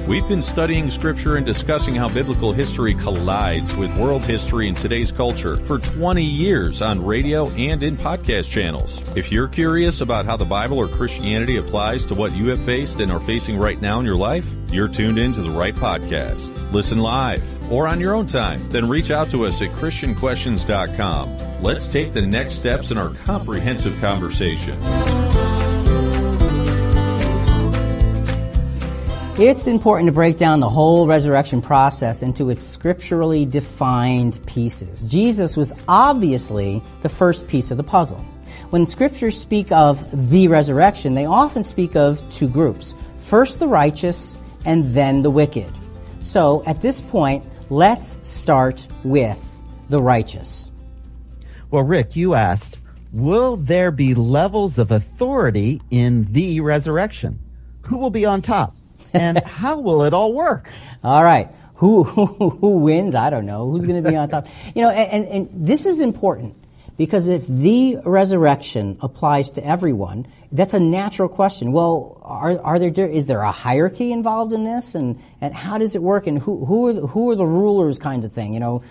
[0.08, 5.12] We've been studying Scripture and discussing how biblical history collides with world history and today's
[5.12, 9.00] culture for 20 years on radio and in podcast channels.
[9.16, 13.00] If you're curious about how the Bible or Christianity applies to what you have faced
[13.00, 16.72] and are facing right now in your life, you're tuned in to the right podcast.
[16.72, 21.62] Listen live or on your own time, then reach out to us at ChristianQuestions.com.
[21.64, 24.78] Let's take the next steps in our comprehensive conversation.
[29.40, 35.04] It's important to break down the whole resurrection process into its scripturally defined pieces.
[35.06, 38.24] Jesus was obviously the first piece of the puzzle.
[38.70, 44.38] When scriptures speak of the resurrection, they often speak of two groups first the righteous
[44.66, 45.72] and then the wicked.
[46.20, 47.44] So at this point,
[47.74, 49.40] let's start with
[49.90, 50.72] the righteous.
[51.72, 52.78] Well, Rick, you asked,
[53.12, 57.40] will there be levels of authority in the resurrection?
[57.88, 58.76] Who will be on top?
[59.14, 60.70] and how will it all work?
[61.04, 61.50] All right.
[61.76, 63.16] Who, who, who wins?
[63.16, 63.70] I don't know.
[63.70, 64.48] Who's going to be on top?
[64.76, 66.56] You know, and, and, and this is important
[66.98, 71.72] because if the resurrection applies to everyone, that's a natural question.
[71.72, 75.96] Well, are, are there is there a hierarchy involved in this, and, and how does
[75.96, 78.60] it work, and who who are the, who are the rulers, kind of thing, you
[78.60, 78.84] know?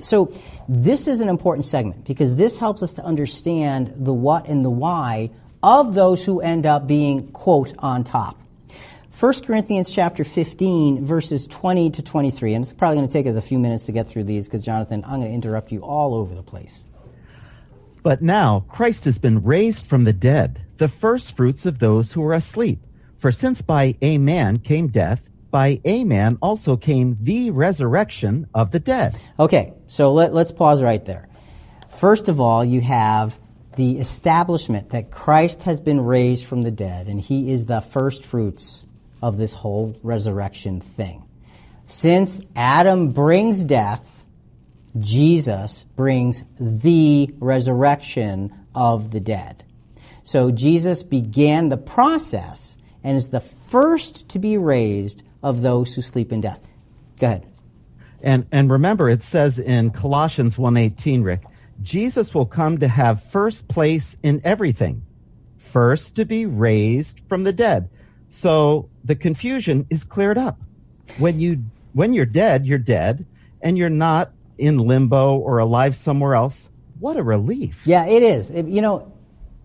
[0.00, 0.32] So
[0.68, 4.70] this is an important segment because this helps us to understand the what and the
[4.70, 5.30] why
[5.62, 8.40] of those who end up being quote on top.
[9.18, 12.54] 1 Corinthians chapter 15, verses 20 to 23.
[12.54, 14.64] And it's probably going to take us a few minutes to get through these because,
[14.64, 16.84] Jonathan, I'm going to interrupt you all over the place.
[18.02, 22.24] But now Christ has been raised from the dead, the first fruits of those who
[22.24, 22.80] are asleep.
[23.18, 28.70] For since by a man came death, by a man also came the resurrection of
[28.70, 29.20] the dead.
[29.38, 31.28] Okay, so let, let's pause right there.
[31.90, 33.38] First of all, you have
[33.76, 38.24] the establishment that Christ has been raised from the dead, and he is the first
[38.24, 38.86] fruits
[39.22, 41.24] of this whole resurrection thing.
[41.86, 44.19] Since Adam brings death,
[44.98, 49.64] Jesus brings the resurrection of the dead.
[50.24, 56.02] So Jesus began the process and is the first to be raised of those who
[56.02, 56.68] sleep in death.
[57.18, 57.46] Go ahead.
[58.22, 61.44] And and remember it says in Colossians 1:18 Rick,
[61.82, 65.02] Jesus will come to have first place in everything.
[65.56, 67.88] First to be raised from the dead.
[68.28, 70.60] So the confusion is cleared up.
[71.18, 73.26] When you when you're dead, you're dead,
[73.62, 76.70] and you're not in limbo or alive somewhere else.
[76.98, 77.86] What a relief!
[77.86, 78.50] Yeah, it is.
[78.50, 79.12] You know,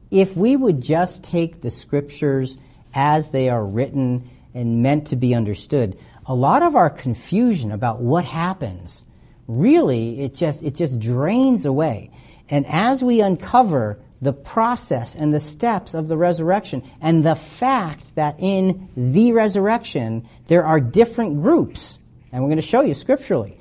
[0.10, 2.58] if we would just take the scriptures
[2.94, 8.02] as they are written and meant to be understood, a lot of our confusion about
[8.02, 9.04] what happens
[9.48, 12.12] really it just it just drains away.
[12.50, 18.16] And as we uncover the process and the steps of the resurrection and the fact
[18.16, 22.00] that in the resurrection there are different groups,
[22.32, 23.58] and we're going to show you scripturally,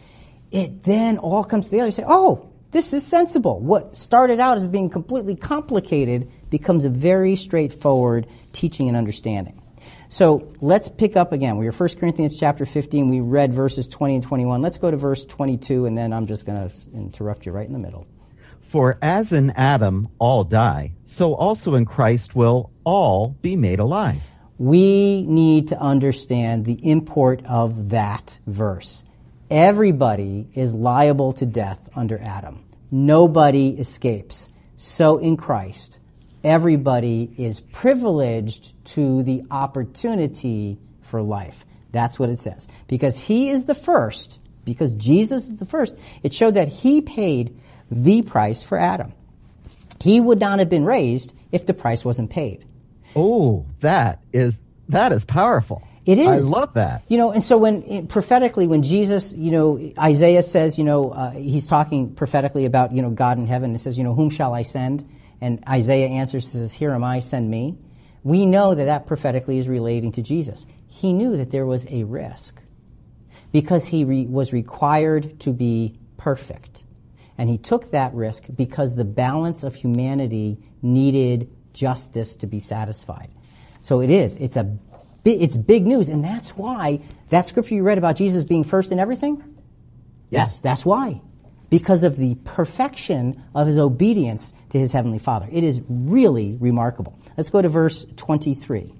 [0.54, 1.86] it then all comes together.
[1.86, 3.58] You say, oh, this is sensible.
[3.58, 9.60] What started out as being completely complicated becomes a very straightforward teaching and understanding.
[10.08, 11.56] So let's pick up again.
[11.56, 13.10] We were 1 Corinthians chapter 15.
[13.10, 14.62] We read verses 20 and 21.
[14.62, 17.72] Let's go to verse 22, and then I'm just going to interrupt you right in
[17.72, 18.06] the middle.
[18.60, 24.22] For as in Adam all die, so also in Christ will all be made alive.
[24.58, 29.02] We need to understand the import of that verse.
[29.50, 32.64] Everybody is liable to death under Adam.
[32.90, 34.48] Nobody escapes.
[34.76, 36.00] So in Christ,
[36.42, 41.64] everybody is privileged to the opportunity for life.
[41.92, 42.66] That's what it says.
[42.88, 47.58] Because he is the first, because Jesus is the first, it showed that he paid
[47.90, 49.12] the price for Adam.
[50.00, 52.64] He would not have been raised if the price wasn't paid.
[53.14, 55.86] Oh, that is that is powerful.
[56.06, 56.26] It is.
[56.26, 57.02] I love that.
[57.08, 61.30] You know, and so when prophetically, when Jesus, you know, Isaiah says, you know, uh,
[61.30, 63.74] he's talking prophetically about, you know, God in heaven.
[63.74, 65.08] It says, you know, whom shall I send?
[65.40, 67.78] And Isaiah answers, says, here am I, send me.
[68.22, 70.66] We know that that prophetically is relating to Jesus.
[70.88, 72.60] He knew that there was a risk
[73.52, 76.84] because he re- was required to be perfect.
[77.36, 83.30] And he took that risk because the balance of humanity needed justice to be satisfied.
[83.80, 84.36] So it is.
[84.36, 84.78] It's a
[85.32, 88.98] it's big news, and that's why that scripture you read about Jesus being first in
[88.98, 89.42] everything.
[90.30, 91.20] Yes, that's why.
[91.70, 95.48] Because of the perfection of his obedience to his heavenly Father.
[95.50, 97.18] It is really remarkable.
[97.36, 98.92] Let's go to verse 23.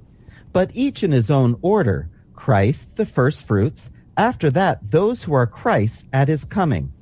[0.53, 5.47] But each in his own order Christ, the first fruits, after that, those who are
[5.47, 6.93] Christ's at his coming.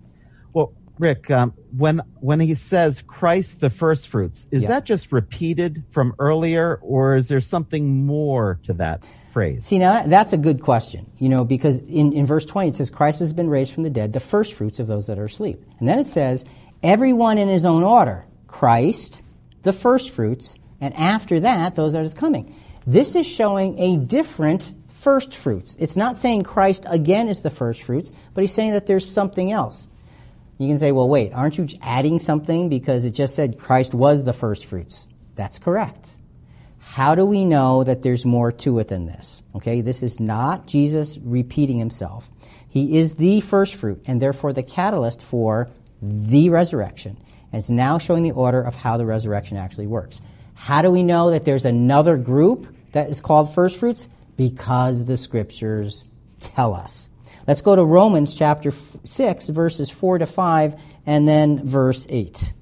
[0.99, 6.15] Rick, um, when when he says Christ the first fruits, is that just repeated from
[6.19, 9.03] earlier, or is there something more to that
[9.33, 9.65] phrase?
[9.65, 12.75] See, now that, that's a good question, you know, because in, in verse 20 it
[12.75, 15.25] says, Christ has been raised from the dead, the first fruits of those that are
[15.25, 15.65] asleep.
[15.81, 16.45] And then it says,
[16.83, 19.23] everyone in his own order, Christ,
[19.63, 22.55] the first fruits, and after that, those that is coming.
[22.87, 25.77] This is showing a different first fruits.
[25.81, 29.51] It's not saying Christ again is the first fruits, but he's saying that there's something
[29.51, 29.89] else.
[30.59, 34.25] You can say, well, wait, aren't you adding something because it just said Christ was
[34.25, 35.09] the first fruits?
[35.35, 36.11] That's correct.
[36.79, 39.43] How do we know that there's more to it than this?
[39.55, 42.29] Okay, this is not Jesus repeating himself.
[42.69, 45.71] He is the first fruit and therefore the catalyst for
[46.03, 47.17] the resurrection.
[47.53, 50.21] And it's now showing the order of how the resurrection actually works.
[50.55, 54.09] How do we know that there's another group that is called first fruits?
[54.37, 56.05] Because the scriptures
[56.41, 57.09] tell us.
[57.47, 62.53] Let's go to Romans chapter 6, verses 4 to 5, and then verse 8.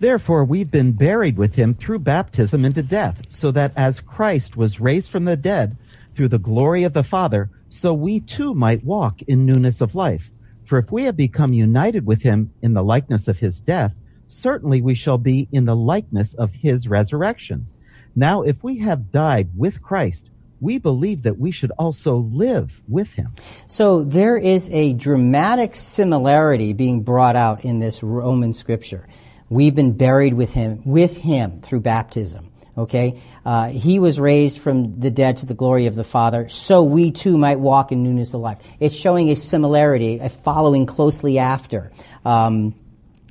[0.00, 4.80] Therefore, we've been buried with him through baptism into death, so that as Christ was
[4.80, 5.76] raised from the dead
[6.12, 10.32] through the glory of the Father, so we too might walk in newness of life.
[10.64, 13.94] For if we have become united with him in the likeness of his death,
[14.26, 17.68] certainly we shall be in the likeness of his resurrection.
[18.16, 20.30] Now, if we have died with Christ,
[20.60, 23.34] we believe that we should also live with him.
[23.66, 29.06] So there is a dramatic similarity being brought out in this Roman scripture.
[29.48, 32.50] We've been buried with him, with him through baptism.
[32.76, 33.22] Okay?
[33.44, 37.12] Uh, he was raised from the dead to the glory of the Father, so we
[37.12, 38.58] too might walk in newness of life.
[38.80, 41.92] It's showing a similarity, a following closely after.
[42.24, 42.74] Um,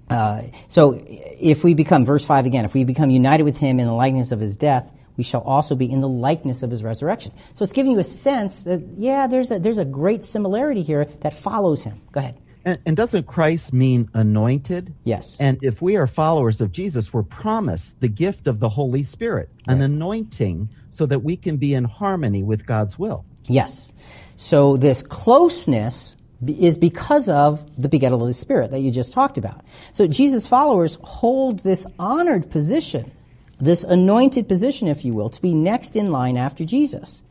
[0.10, 3.88] uh, so if we become, verse 5 again, if we become united with him in
[3.88, 7.32] the likeness of his death, we shall also be in the likeness of his resurrection.
[7.54, 11.06] So it's giving you a sense that, yeah, there's a, there's a great similarity here
[11.22, 12.02] that follows him.
[12.12, 12.38] Go ahead.
[12.66, 14.94] And, and, doesn't Christ mean anointed?
[15.04, 15.36] Yes.
[15.38, 19.50] And if we are followers of Jesus, we're promised the gift of the Holy Spirit,
[19.68, 19.76] right.
[19.76, 23.26] an anointing, so that we can be in harmony with God's will.
[23.48, 23.92] Yes.
[24.38, 26.16] So this closeness
[26.48, 29.66] is because of the begettal of the Spirit that you just talked about.
[29.92, 33.12] So Jesus' followers hold this honored position
[33.60, 37.24] this anointed position, if you will, to be next in line after Jesus.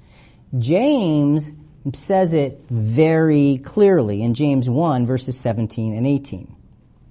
[0.59, 1.53] James
[1.93, 6.55] says it very clearly in James 1, verses 17 and 18.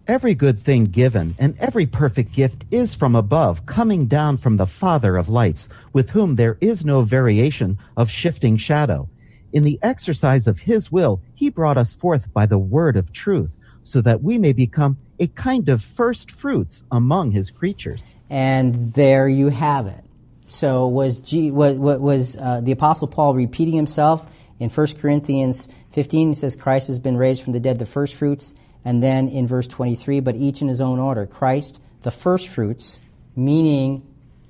[0.07, 4.65] Every good thing given and every perfect gift is from above, coming down from the
[4.65, 9.09] Father of lights, with whom there is no variation of shifting shadow.
[9.53, 13.55] In the exercise of his will, he brought us forth by the word of truth,
[13.83, 18.15] so that we may become a kind of first fruits among his creatures.
[18.29, 20.03] And there you have it.
[20.47, 24.29] So was G, what, what was uh, the apostle Paul repeating himself
[24.59, 26.29] in 1 Corinthians 15?
[26.29, 28.53] He says Christ has been raised from the dead, the first fruits,
[28.83, 31.25] and then in verse 23, but each in his own order.
[31.25, 32.99] Christ, the first fruits,
[33.35, 34.05] meaning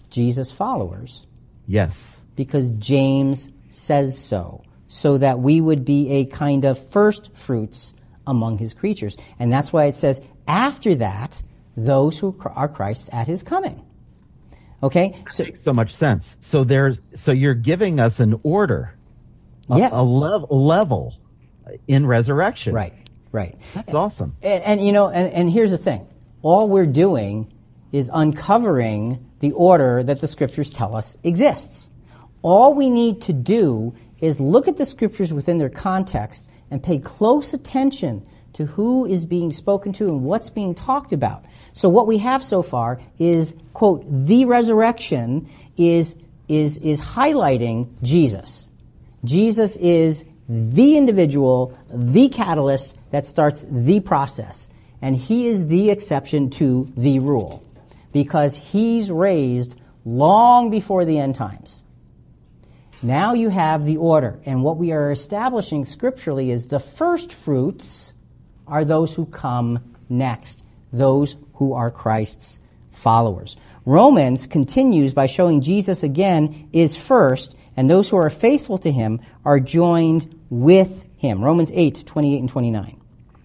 [0.10, 1.26] Jesus' followers.
[1.68, 2.22] Yes.
[2.36, 7.94] Because James says so, so that we would be a kind of first fruits
[8.28, 9.18] among his creatures.
[9.40, 11.42] And that's why it says, after that,
[11.78, 13.86] those who are Christ at his coming.
[14.84, 15.16] Okay?
[15.30, 16.38] So, makes so much sense.
[16.40, 18.96] So there's so you're giving us an order,
[19.70, 19.90] a, yeah.
[19.92, 21.20] a level level
[21.88, 22.74] in resurrection.
[22.74, 22.94] Right.
[23.32, 23.58] Right.
[23.74, 24.36] That's awesome.
[24.42, 26.08] And, and you know, and, and here's the thing:
[26.42, 27.54] all we're doing
[27.92, 31.90] is uncovering the order that the scriptures tell us exists.
[32.42, 36.98] All we need to do is look at the scriptures within their context and pay
[36.98, 41.46] close attention to who is being spoken to and what's being talked about.
[41.74, 46.16] So what we have so far is, quote, the resurrection is,
[46.48, 48.68] is, is highlighting Jesus.
[49.24, 54.70] Jesus is the individual, the catalyst that starts the process.
[55.02, 57.64] And he is the exception to the rule
[58.12, 61.81] because he's raised long before the end times.
[63.04, 64.40] Now you have the order.
[64.46, 68.14] And what we are establishing scripturally is the first fruits
[68.68, 72.60] are those who come next, those who are Christ's
[72.92, 73.56] followers.
[73.86, 79.20] Romans continues by showing Jesus again is first, and those who are faithful to him
[79.44, 81.44] are joined with him.
[81.44, 83.02] Romans 8, 28 and 29.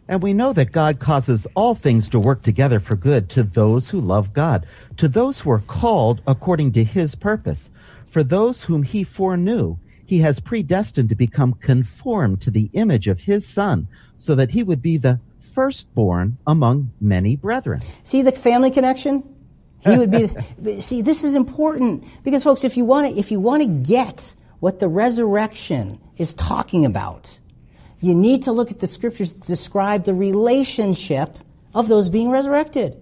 [0.09, 3.91] And we know that God causes all things to work together for good to those
[3.91, 4.67] who love God,
[4.99, 7.71] to those who are called according to his purpose.
[8.17, 13.21] For those whom he foreknew, he has predestined to become conformed to the image of
[13.21, 17.83] his Son, so that he would be the firstborn among many brethren.
[18.05, 19.23] See the family connection?
[19.81, 20.81] He would be.
[20.81, 24.35] see, this is important because, folks, if you want to, if you want to get
[24.61, 27.39] what the resurrection is talking about,
[28.01, 31.37] you need to look at the scriptures that describe the relationship
[31.75, 32.97] of those being resurrected.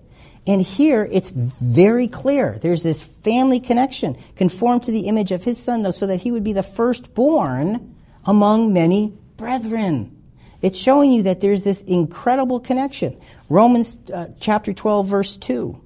[0.47, 2.59] And here it's very clear.
[2.61, 6.31] There's this family connection, conformed to the image of his son, though, so that he
[6.31, 7.95] would be the firstborn
[8.27, 10.15] among many brethren.
[10.61, 13.19] It's showing you that there's this incredible connection.
[13.49, 15.81] Romans uh, chapter 12, verse 2.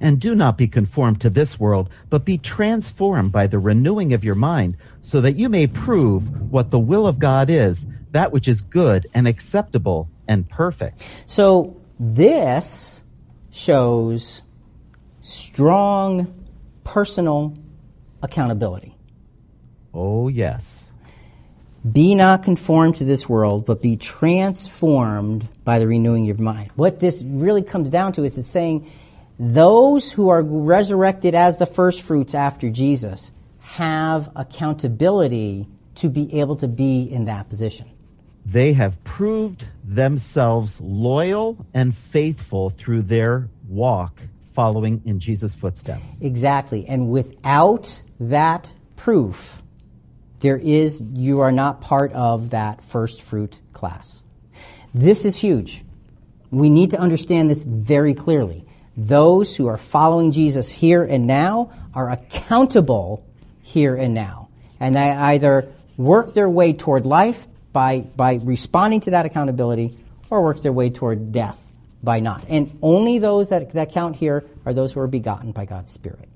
[0.00, 4.24] And do not be conformed to this world, but be transformed by the renewing of
[4.24, 8.48] your mind, so that you may prove what the will of God is, that which
[8.48, 11.02] is good and acceptable and perfect.
[11.26, 12.95] So this
[13.56, 14.42] shows
[15.22, 16.46] strong
[16.84, 17.56] personal
[18.22, 18.94] accountability.
[19.94, 20.92] Oh, yes.
[21.90, 26.70] Be not conformed to this world, but be transformed by the renewing of your mind.
[26.76, 28.90] What this really comes down to is it's saying
[29.38, 33.30] those who are resurrected as the first fruits after Jesus
[33.60, 37.86] have accountability to be able to be in that position.
[38.44, 44.20] They have proved themselves loyal and faithful through their walk
[44.52, 46.18] following in Jesus' footsteps.
[46.20, 46.86] Exactly.
[46.88, 49.62] And without that proof,
[50.40, 54.24] there is you are not part of that first fruit class.
[54.94, 55.84] This is huge.
[56.50, 58.64] We need to understand this very clearly.
[58.96, 63.24] Those who are following Jesus here and now are accountable
[63.62, 64.48] here and now.
[64.80, 67.46] And they either work their way toward life
[67.76, 69.98] by, by responding to that accountability
[70.30, 71.58] or work their way toward death
[72.02, 72.46] by not.
[72.48, 76.26] And only those that, that count here are those who are begotten by God's Spirit.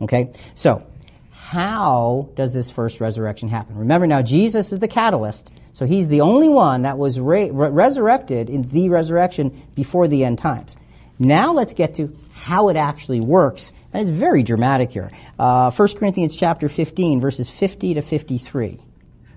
[0.00, 0.32] Okay?
[0.54, 0.86] So,
[1.32, 3.76] how does this first resurrection happen?
[3.76, 8.48] Remember now, Jesus is the catalyst, so he's the only one that was re- resurrected
[8.48, 10.76] in the resurrection before the end times.
[11.18, 13.72] Now let's get to how it actually works.
[13.92, 15.10] And it's very dramatic here.
[15.40, 18.78] Uh, 1 Corinthians chapter 15, verses 50 to 53.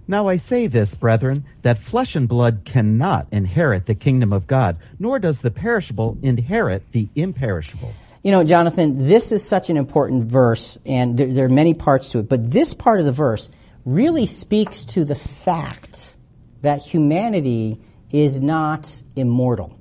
[0.07, 4.77] Now I say this, brethren, that flesh and blood cannot inherit the kingdom of God,
[4.99, 7.93] nor does the perishable inherit the imperishable.
[8.23, 12.09] You know, Jonathan, this is such an important verse, and there, there, are many parts
[12.09, 13.49] to it, but this part of the verse
[13.85, 16.15] really speaks to the fact
[16.61, 17.79] that humanity
[18.11, 19.77] is not immortal.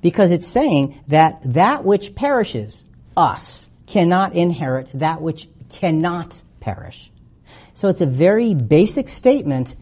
[0.00, 2.84] Because it's saying that that which perishes,
[3.16, 7.10] us, cannot inherit that which cannot perish.
[7.74, 9.74] So it's a very basic statement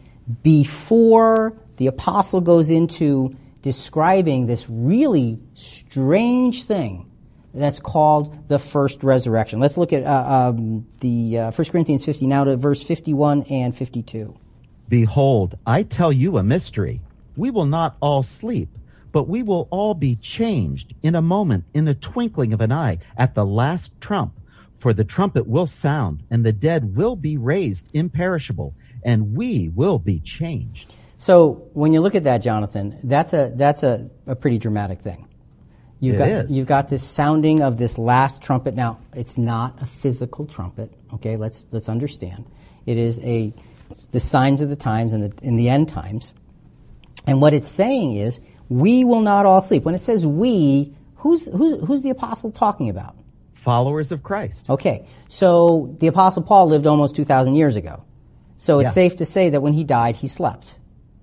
[0.43, 7.09] before the apostle goes into describing this really strange thing
[7.55, 9.61] that's called the first resurrection.
[9.61, 13.77] Let's look at uh, um, the uh, 1 Corinthians 50 now to verse 51 and
[13.77, 14.39] 52.
[14.89, 17.03] Behold, I tell you a mystery.
[17.37, 18.71] We will not all sleep,
[19.13, 22.99] but we will all be changed in a moment, in a twinkling of an eye,
[23.17, 24.33] at the last trump.
[24.83, 28.75] For the trumpet will sound, and the dead will be raised imperishable,
[29.05, 30.93] and we will be changed.
[31.19, 35.29] So when you look at that, Jonathan, that's a that's a, a pretty dramatic thing.
[36.01, 36.51] You've It got is.
[36.51, 38.75] you've got this sounding of this last trumpet.
[38.75, 40.93] Now, it's not a physical trumpet.
[41.15, 42.45] Okay, let's let's understand.
[42.85, 43.55] It is a
[44.11, 46.35] the signs of the times and the in the end times.
[47.29, 49.85] And what it's saying is, we will not all sleep.
[49.85, 53.15] When it says we, who's who's who's the apostle talking about?
[53.63, 54.69] Followers of Christ.
[54.69, 58.03] Okay, so the Apostle Paul lived almost 2,000 years ago.
[58.59, 59.03] So it's Yeah.
[59.03, 60.75] safe to say that when he died, he slept.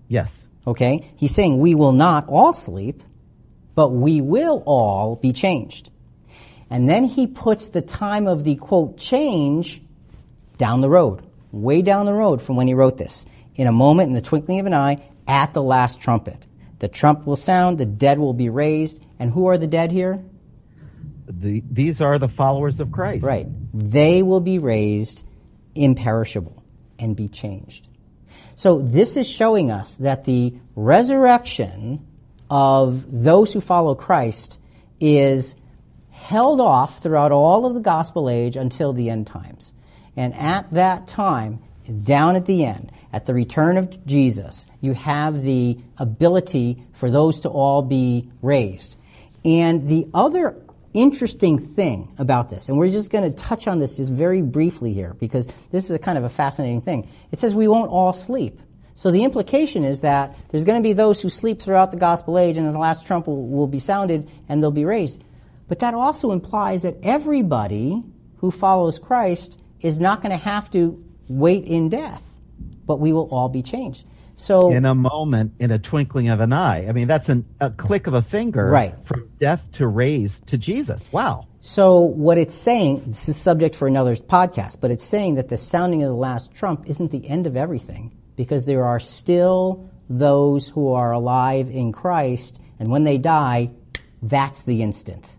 [0.07, 0.47] Yes.
[0.65, 1.03] Okay?
[1.15, 3.03] He's saying we will not all sleep,
[3.75, 5.89] but we will all be changed.
[6.69, 9.81] And then he puts the time of the quote change
[10.57, 11.21] down the road,
[11.51, 13.25] way down the road from when he wrote this.
[13.55, 16.45] In a moment, in the twinkling of an eye, at the last trumpet.
[16.79, 19.03] The trump will sound, the dead will be raised.
[19.19, 20.23] And who are the dead here?
[21.29, 23.23] The, these are the followers of Christ.
[23.23, 23.47] Right.
[23.73, 25.23] They will be raised
[25.75, 26.63] imperishable
[26.97, 27.87] and be changed.
[28.55, 32.05] So this is showing us that the resurrection
[32.49, 34.57] of those who follow Christ
[34.99, 35.55] is
[36.09, 39.73] held off throughout all of the gospel age until the end times.
[40.17, 41.59] And at that time,
[42.03, 47.39] down at the end, at the return of Jesus, you have the ability for those
[47.41, 48.95] to all be raised.
[49.45, 50.57] And the other
[50.93, 54.93] interesting thing about this, and we're just going to touch on this just very briefly
[54.93, 57.07] here because this is a kind of a fascinating thing.
[57.31, 58.59] It says we won't all sleep.
[58.95, 62.37] So the implication is that there's going to be those who sleep throughout the gospel
[62.37, 65.23] age and the last trump will, will be sounded and they'll be raised.
[65.69, 68.03] But that also implies that everybody
[68.37, 72.23] who follows Christ is not going to have to wait in death,
[72.85, 74.05] but we will all be changed.
[74.39, 76.87] So In a moment, in a twinkling of an eye.
[76.87, 78.95] I mean, that's an, a click of a finger Right.
[79.03, 81.11] from death to raise to Jesus.
[81.11, 81.45] Wow.
[81.59, 85.57] So what it's saying, this is subject for another podcast, but it's saying that the
[85.57, 90.69] sounding of the last trump isn't the end of everything because there are still those
[90.69, 93.71] who are alive in Christ, and when they die,
[94.23, 95.35] that's the instant.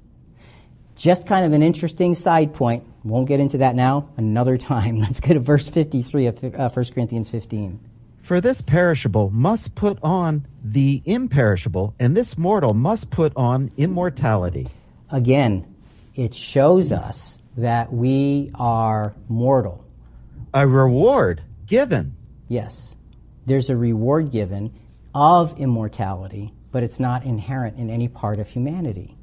[0.94, 2.84] Just kind of an interesting side point.
[3.02, 4.10] Won't get into that now.
[4.18, 4.98] Another time.
[5.00, 7.80] Let's go to verse 53 of uh, 1 Corinthians 15.
[8.20, 14.68] For this perishable must put on the imperishable, and this mortal must put on immortality.
[15.10, 15.66] Again,
[16.14, 19.84] it shows us that we are mortal.
[20.54, 22.14] A reward given.
[22.48, 22.94] Yes,
[23.46, 24.72] there's a reward given
[25.14, 29.16] of immortality, but it's not inherent in any part of humanity.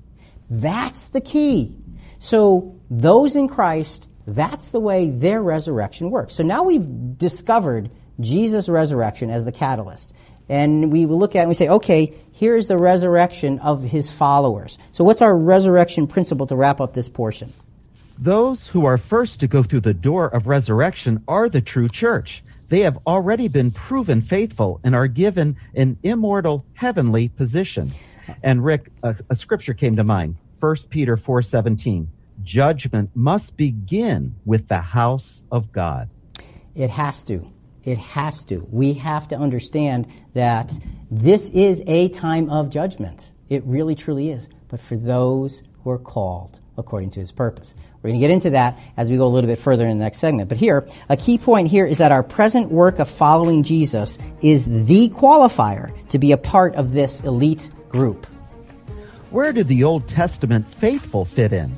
[0.49, 1.75] That's the key.
[2.19, 6.33] So, those in Christ, that's the way their resurrection works.
[6.35, 7.89] So now we've discovered
[8.19, 10.13] Jesus' resurrection as the catalyst.
[10.49, 14.77] And we look at it and we say, okay, here's the resurrection of his followers.
[14.91, 17.53] So, what's our resurrection principle to wrap up this portion?
[18.17, 22.43] Those who are first to go through the door of resurrection are the true church.
[22.69, 27.91] They have already been proven faithful and are given an immortal heavenly position.
[28.43, 30.37] And Rick, a, a scripture came to mind.
[30.59, 32.07] 1 Peter 4:17.
[32.43, 36.09] Judgment must begin with the house of God.
[36.75, 37.51] It has to.
[37.87, 38.67] It has to.
[38.69, 40.77] We have to understand that
[41.09, 43.31] this is a time of judgment.
[43.47, 44.49] It really, truly is.
[44.67, 47.73] But for those who are called according to his purpose.
[48.01, 50.03] We're going to get into that as we go a little bit further in the
[50.03, 50.49] next segment.
[50.49, 54.65] But here, a key point here is that our present work of following Jesus is
[54.65, 58.25] the qualifier to be a part of this elite group.
[59.31, 61.73] Where did the Old Testament faithful fit in?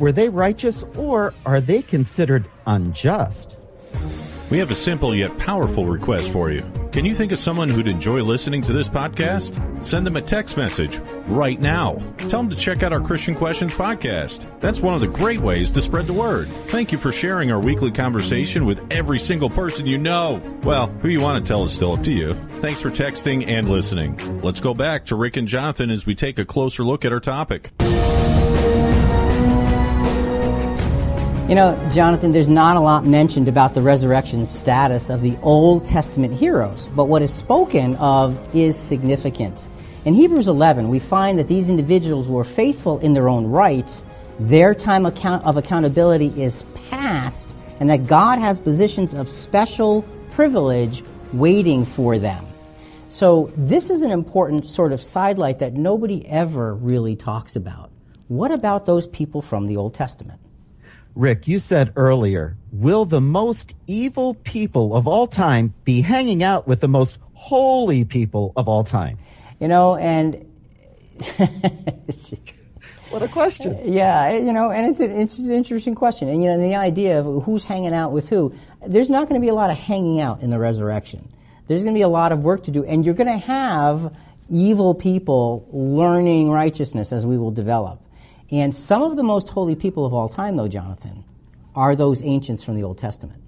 [0.00, 3.56] Were they righteous or are they considered unjust?
[4.52, 6.60] We have a simple yet powerful request for you.
[6.92, 9.82] Can you think of someone who'd enjoy listening to this podcast?
[9.82, 11.92] Send them a text message right now.
[12.18, 14.44] Tell them to check out our Christian Questions podcast.
[14.60, 16.48] That's one of the great ways to spread the word.
[16.48, 20.42] Thank you for sharing our weekly conversation with every single person you know.
[20.64, 22.34] Well, who you want to tell is still up to you.
[22.34, 24.18] Thanks for texting and listening.
[24.42, 27.20] Let's go back to Rick and Jonathan as we take a closer look at our
[27.20, 27.70] topic.
[31.52, 35.84] You know, Jonathan, there's not a lot mentioned about the resurrection status of the Old
[35.84, 39.68] Testament heroes, but what is spoken of is significant.
[40.06, 44.02] In Hebrews 11, we find that these individuals were faithful in their own rights,
[44.40, 51.04] their time account of accountability is past, and that God has positions of special privilege
[51.34, 52.46] waiting for them.
[53.10, 57.90] So, this is an important sort of sidelight that nobody ever really talks about.
[58.28, 60.41] What about those people from the Old Testament?
[61.14, 66.66] Rick, you said earlier, will the most evil people of all time be hanging out
[66.66, 69.18] with the most holy people of all time?
[69.60, 70.46] You know, and
[73.10, 73.78] What a question.
[73.84, 76.28] yeah, you know, and it's, a, it's an interesting question.
[76.28, 78.54] And, you know, the idea of who's hanging out with who,
[78.86, 81.28] there's not going to be a lot of hanging out in the resurrection.
[81.68, 84.16] There's going to be a lot of work to do, and you're going to have
[84.48, 88.00] evil people learning righteousness as we will develop.
[88.52, 91.24] And some of the most holy people of all time, though, Jonathan,
[91.74, 93.42] are those ancients from the Old Testament.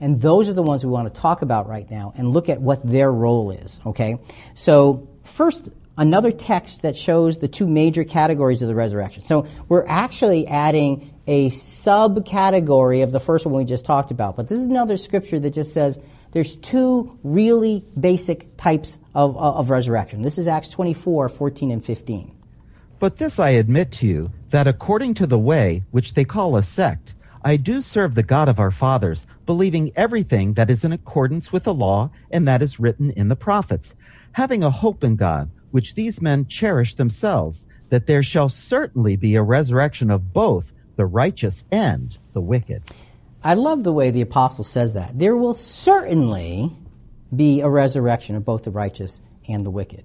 [0.00, 2.60] And those are the ones we want to talk about right now and look at
[2.60, 4.18] what their role is, okay?
[4.54, 5.68] So, first,
[5.98, 9.22] another text that shows the two major categories of the resurrection.
[9.22, 14.34] So, we're actually adding a subcategory of the first one we just talked about.
[14.34, 16.00] But this is another scripture that just says
[16.32, 20.22] there's two really basic types of, of resurrection.
[20.22, 22.34] This is Acts 24, 14, and 15.
[23.02, 26.62] But this I admit to you, that according to the way which they call a
[26.62, 31.52] sect, I do serve the God of our fathers, believing everything that is in accordance
[31.52, 33.96] with the law and that is written in the prophets,
[34.34, 39.34] having a hope in God, which these men cherish themselves, that there shall certainly be
[39.34, 42.84] a resurrection of both the righteous and the wicked.
[43.42, 45.18] I love the way the apostle says that.
[45.18, 46.70] There will certainly
[47.34, 50.04] be a resurrection of both the righteous and the wicked.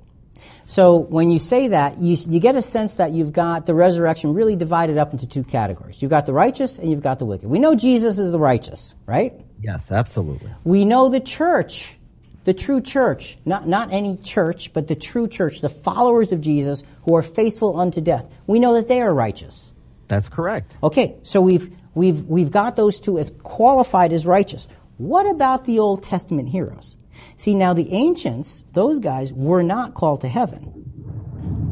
[0.66, 4.34] So when you say that, you, you get a sense that you've got the resurrection
[4.34, 6.02] really divided up into two categories.
[6.02, 7.50] You've got the righteous and you've got the wicked.
[7.50, 9.34] We know Jesus is the righteous, right?
[9.62, 10.52] Yes, absolutely.
[10.64, 11.98] We know the church,
[12.44, 16.84] the true church, not, not any church, but the true church, the followers of Jesus
[17.04, 18.34] who are faithful unto death.
[18.46, 19.74] We know that they are righteous.
[20.08, 20.76] That's correct.
[20.84, 24.68] Okay, so we've, we've, we've got those two as qualified as righteous.
[24.98, 26.96] What about the Old Testament heroes?
[27.36, 30.84] See, now the ancients, those guys, were not called to heaven,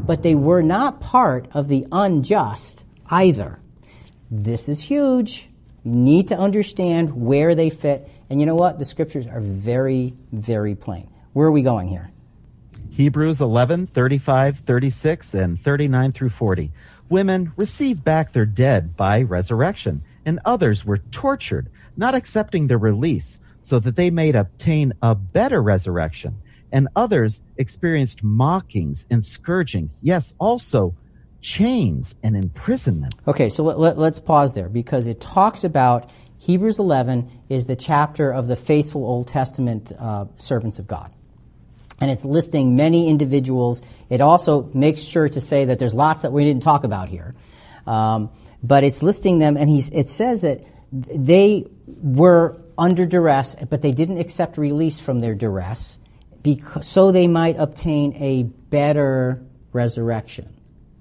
[0.06, 3.60] but they were not part of the unjust either.
[4.30, 5.50] This is huge.
[5.84, 8.10] You need to understand where they fit.
[8.30, 8.80] And you know what?
[8.80, 11.10] The scriptures are very, very plain.
[11.34, 12.12] Where are we going here?
[12.92, 16.72] Hebrews 11, 35, 36, and 39 through 40.
[17.10, 23.38] Women received back their dead by resurrection, and others were tortured, not accepting their release,
[23.66, 26.36] so that they may obtain a better resurrection.
[26.72, 30.96] And others experienced mockings and scourgings, yes, also
[31.42, 33.16] chains and imprisonment.
[33.28, 37.76] Okay, so let, let, let's pause there because it talks about Hebrews 11 is the
[37.76, 41.12] chapter of the faithful Old Testament uh, servants of God
[42.00, 43.82] and it's listing many individuals.
[44.10, 47.34] It also makes sure to say that there's lots that we didn't talk about here.
[47.88, 50.62] Um, but it's listing them, and he's, it says that
[50.92, 56.00] they were under duress, but they didn't accept release from their duress
[56.42, 59.42] because, so they might obtain a better
[59.74, 60.54] resurrection.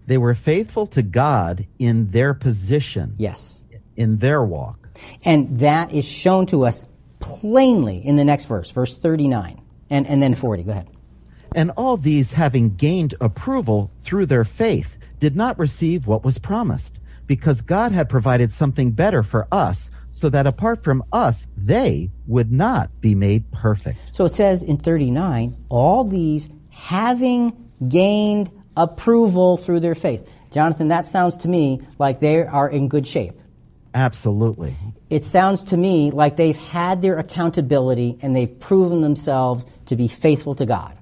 [0.06, 3.14] They were faithful to God in their position.
[3.18, 3.62] Yes.
[3.96, 4.88] In their walk.
[5.24, 6.84] And that is shown to us
[7.20, 9.60] plainly in the next verse, verse 39.
[9.90, 10.88] And, and then 40, go ahead.
[11.54, 16.98] And all these, having gained approval through their faith, did not receive what was promised,
[17.26, 22.52] because God had provided something better for us, so that apart from us, they would
[22.52, 23.98] not be made perfect.
[24.12, 30.30] So it says in 39, all these having gained approval through their faith.
[30.52, 33.34] Jonathan, that sounds to me like they are in good shape.
[33.92, 34.76] Absolutely.
[35.10, 40.06] It sounds to me like they've had their accountability and they've proven themselves to be
[40.06, 40.96] faithful to God.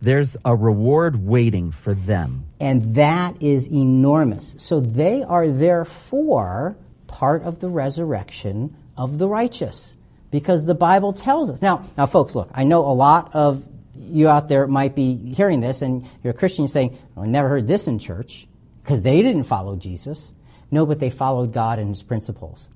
[0.00, 2.46] There's a reward waiting for them.
[2.60, 4.54] And that is enormous.
[4.58, 6.76] So they are therefore
[7.06, 9.96] part of the resurrection of the righteous
[10.30, 11.62] because the Bible tells us.
[11.62, 15.60] Now, now folks, look, I know a lot of you out there might be hearing
[15.60, 18.46] this and you're a Christian saying, oh, I never heard this in church
[18.82, 20.32] because they didn't follow Jesus.
[20.70, 22.68] No, but they followed God and his principles.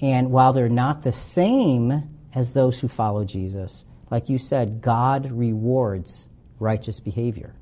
[0.00, 5.30] And while they're not the same as those who follow Jesus, like you said, God
[5.30, 6.28] rewards
[6.58, 7.54] righteous behavior.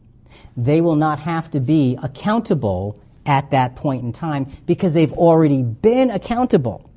[0.56, 5.62] They will not have to be accountable at that point in time because they've already
[5.62, 6.90] been accountable.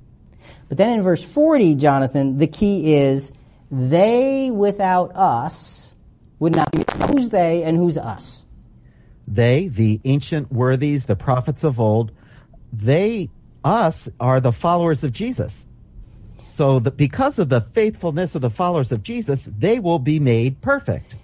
[0.70, 3.32] But then in verse 40, Jonathan, the key is
[3.72, 5.94] they without us
[6.40, 6.84] would not be.
[7.08, 8.46] Who's they and who's us?
[9.28, 12.12] They, the ancient worthies, the prophets of old,
[12.72, 13.30] they,
[13.64, 15.68] us, are the followers of Jesus.
[16.44, 20.62] So that because of the faithfulness of the followers of Jesus, they will be made
[20.62, 21.16] perfect.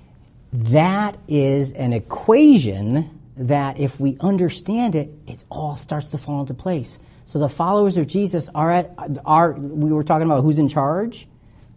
[0.53, 6.53] That is an equation that if we understand it, it all starts to fall into
[6.53, 6.99] place.
[7.25, 8.93] So the followers of Jesus are at,
[9.25, 11.27] are we were talking about who's in charge.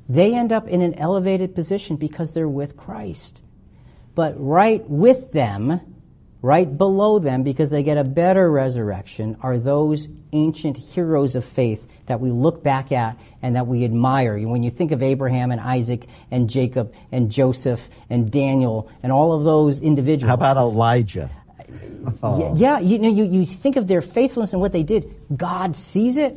[0.09, 3.43] They end up in an elevated position because they're with Christ.
[4.15, 5.81] But right with them
[6.43, 11.87] Right below them, because they get a better resurrection, are those ancient heroes of faith
[12.07, 14.37] that we look back at and that we admire.
[14.49, 19.35] When you think of Abraham and Isaac and Jacob and Joseph and Daniel and all
[19.35, 20.29] of those individuals.
[20.29, 21.31] How about Elijah?
[22.23, 22.55] Oh.
[22.57, 25.15] Yeah, you know, you, you think of their faithfulness and what they did.
[25.37, 26.37] God sees it,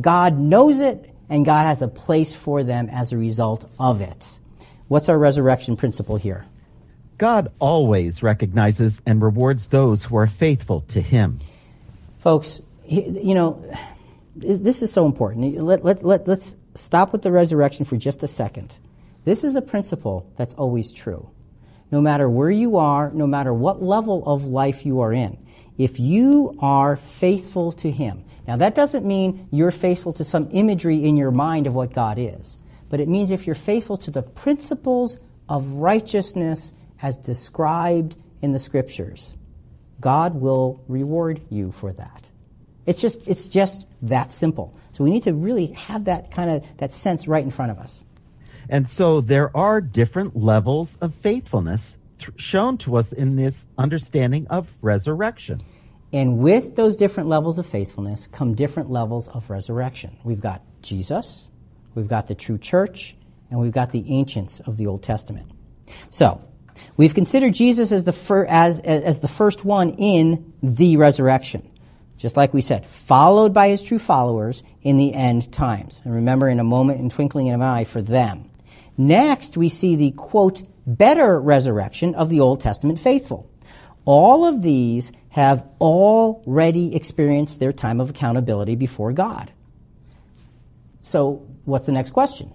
[0.00, 4.38] God knows it, and God has a place for them as a result of it.
[4.88, 6.46] What's our resurrection principle here?
[7.18, 11.40] God always recognizes and rewards those who are faithful to Him.
[12.18, 13.64] Folks, you know,
[14.36, 15.60] this is so important.
[15.62, 18.78] Let, let, let, let's stop with the resurrection for just a second.
[19.24, 21.28] This is a principle that's always true.
[21.90, 25.38] No matter where you are, no matter what level of life you are in,
[25.78, 28.24] if you are faithful to Him.
[28.46, 32.18] Now, that doesn't mean you're faithful to some imagery in your mind of what God
[32.18, 32.58] is,
[32.88, 35.18] but it means if you're faithful to the principles
[35.48, 36.72] of righteousness
[37.02, 39.34] as described in the Scriptures,
[40.00, 42.30] God will reward you for that.
[42.86, 44.76] It's just, it's just that simple.
[44.92, 47.78] So we need to really have that kind of that sense right in front of
[47.78, 48.02] us.
[48.68, 54.46] And so there are different levels of faithfulness th- shown to us in this understanding
[54.48, 55.58] of resurrection.
[56.12, 60.16] And with those different levels of faithfulness come different levels of resurrection.
[60.24, 61.50] We've got Jesus,
[61.94, 63.16] we've got the true church,
[63.50, 65.50] and we've got the ancients of the Old Testament.
[66.10, 66.42] So,
[66.96, 71.70] we've considered Jesus as the, fir- as, as the first one in the resurrection.
[72.16, 76.00] Just like we said, followed by his true followers in the end times.
[76.04, 78.50] And remember, in a moment and twinkling of an eye for them.
[78.98, 83.50] Next, we see the quote, better resurrection of the Old Testament faithful.
[84.04, 89.52] All of these have already experienced their time of accountability before God.
[91.00, 92.52] So, what's the next question?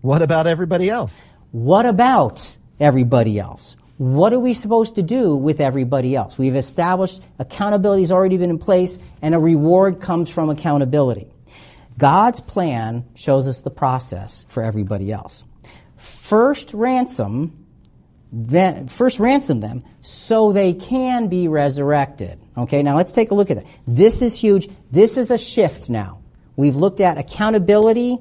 [0.00, 1.22] What about everybody else?
[1.50, 3.76] What about everybody else?
[3.98, 6.38] What are we supposed to do with everybody else?
[6.38, 11.28] We've established accountability has already been in place, and a reward comes from accountability.
[11.98, 15.44] God's plan shows us the process for everybody else.
[16.02, 17.54] First ransom,
[18.32, 22.40] then first ransom them so they can be resurrected.
[22.58, 23.66] Okay, now let's take a look at that.
[23.86, 24.68] This is huge.
[24.90, 26.18] This is a shift now.
[26.56, 28.18] We've looked at accountability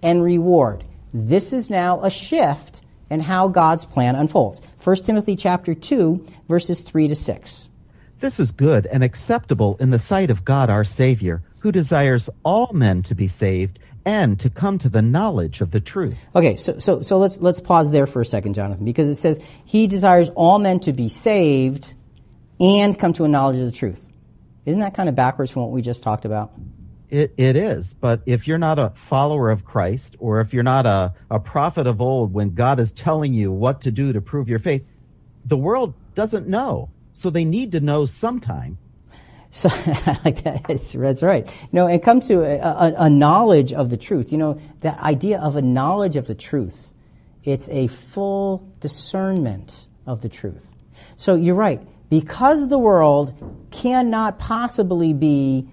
[0.00, 0.84] and reward.
[1.12, 4.62] This is now a shift in how God's plan unfolds.
[4.84, 7.68] 1 Timothy chapter 2 verses 3 to 6.
[8.20, 12.72] This is good and acceptable in the sight of God our Savior, who desires all
[12.72, 16.16] men to be saved and to come to the knowledge of the truth.
[16.34, 19.40] Okay, so, so, so let's, let's pause there for a second, Jonathan, because it says,
[19.64, 21.94] He desires all men to be saved
[22.60, 24.06] and come to a knowledge of the truth.
[24.66, 26.52] Isn't that kind of backwards from what we just talked about?
[27.10, 30.86] It, it is, but if you're not a follower of Christ, or if you're not
[30.86, 34.48] a, a prophet of old when God is telling you what to do to prove
[34.48, 34.84] your faith,
[35.44, 36.90] the world doesn't know.
[37.12, 38.78] So they need to know sometime.
[39.54, 39.68] So
[40.24, 40.64] like that.
[40.66, 41.46] That's, right.
[41.46, 44.32] You know, and come to a, a, a knowledge of the truth.
[44.32, 46.92] You know, that idea of a knowledge of the truth.
[47.44, 50.72] It's a full discernment of the truth.
[51.14, 51.80] So you're right.
[52.10, 53.32] Because the world
[53.70, 55.68] cannot possibly be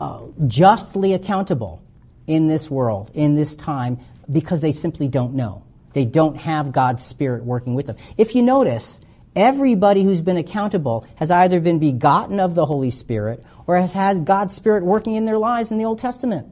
[0.00, 1.82] uh, justly accountable
[2.26, 3.98] in this world, in this time,
[4.32, 5.64] because they simply don't know.
[5.92, 7.96] They don't have God's Spirit working with them.
[8.16, 9.02] If you notice,
[9.36, 14.24] everybody who's been accountable has either been begotten of the Holy Spirit or has had
[14.24, 16.48] God's Spirit working in their lives in the Old Testament.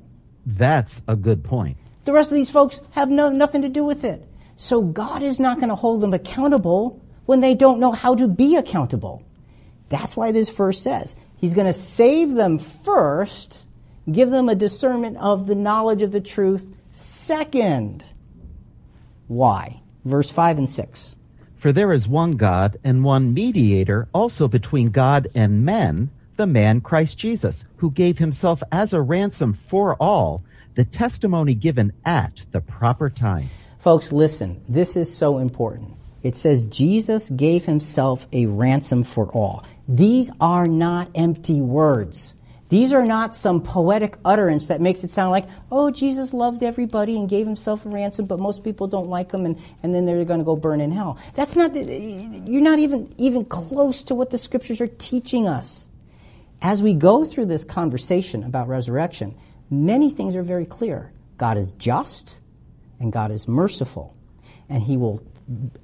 [0.47, 1.76] That's a good point.
[2.05, 4.26] The rest of these folks have no, nothing to do with it.
[4.57, 8.26] So God is not going to hold them accountable when they don't know how to
[8.26, 9.22] be accountable.
[9.89, 13.66] That's why this verse says He's going to save them first,
[14.11, 18.05] give them a discernment of the knowledge of the truth second.
[19.29, 19.81] Why?
[20.05, 21.16] Verse 5 and 6.
[21.59, 26.80] For there is one God and one mediator also between God and men, the man
[26.80, 30.44] Christ Jesus, who gave himself as a ransom for all,
[30.76, 33.50] the testimony given at the proper time.
[33.80, 35.96] Folks, listen, this is so important.
[36.22, 39.64] It says Jesus gave himself a ransom for all.
[39.88, 42.36] These are not empty words.
[42.69, 47.16] These are not some poetic utterance that makes it sound like, oh, Jesus loved everybody
[47.19, 50.25] and gave himself a ransom, but most people don't like him and, and then they're
[50.25, 51.19] going to go burn in hell.
[51.35, 55.89] That's not, you're not even, even close to what the scriptures are teaching us.
[56.61, 59.35] As we go through this conversation about resurrection,
[59.71, 61.12] many things are very clear.
[61.39, 62.37] God is just
[63.01, 64.16] and God is merciful,
[64.69, 65.23] and he will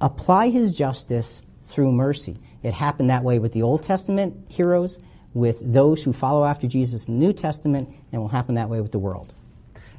[0.00, 2.36] apply his justice through mercy.
[2.62, 4.98] It happened that way with the Old Testament heroes
[5.34, 8.80] with those who follow after Jesus in the New Testament, and will happen that way
[8.80, 9.34] with the world.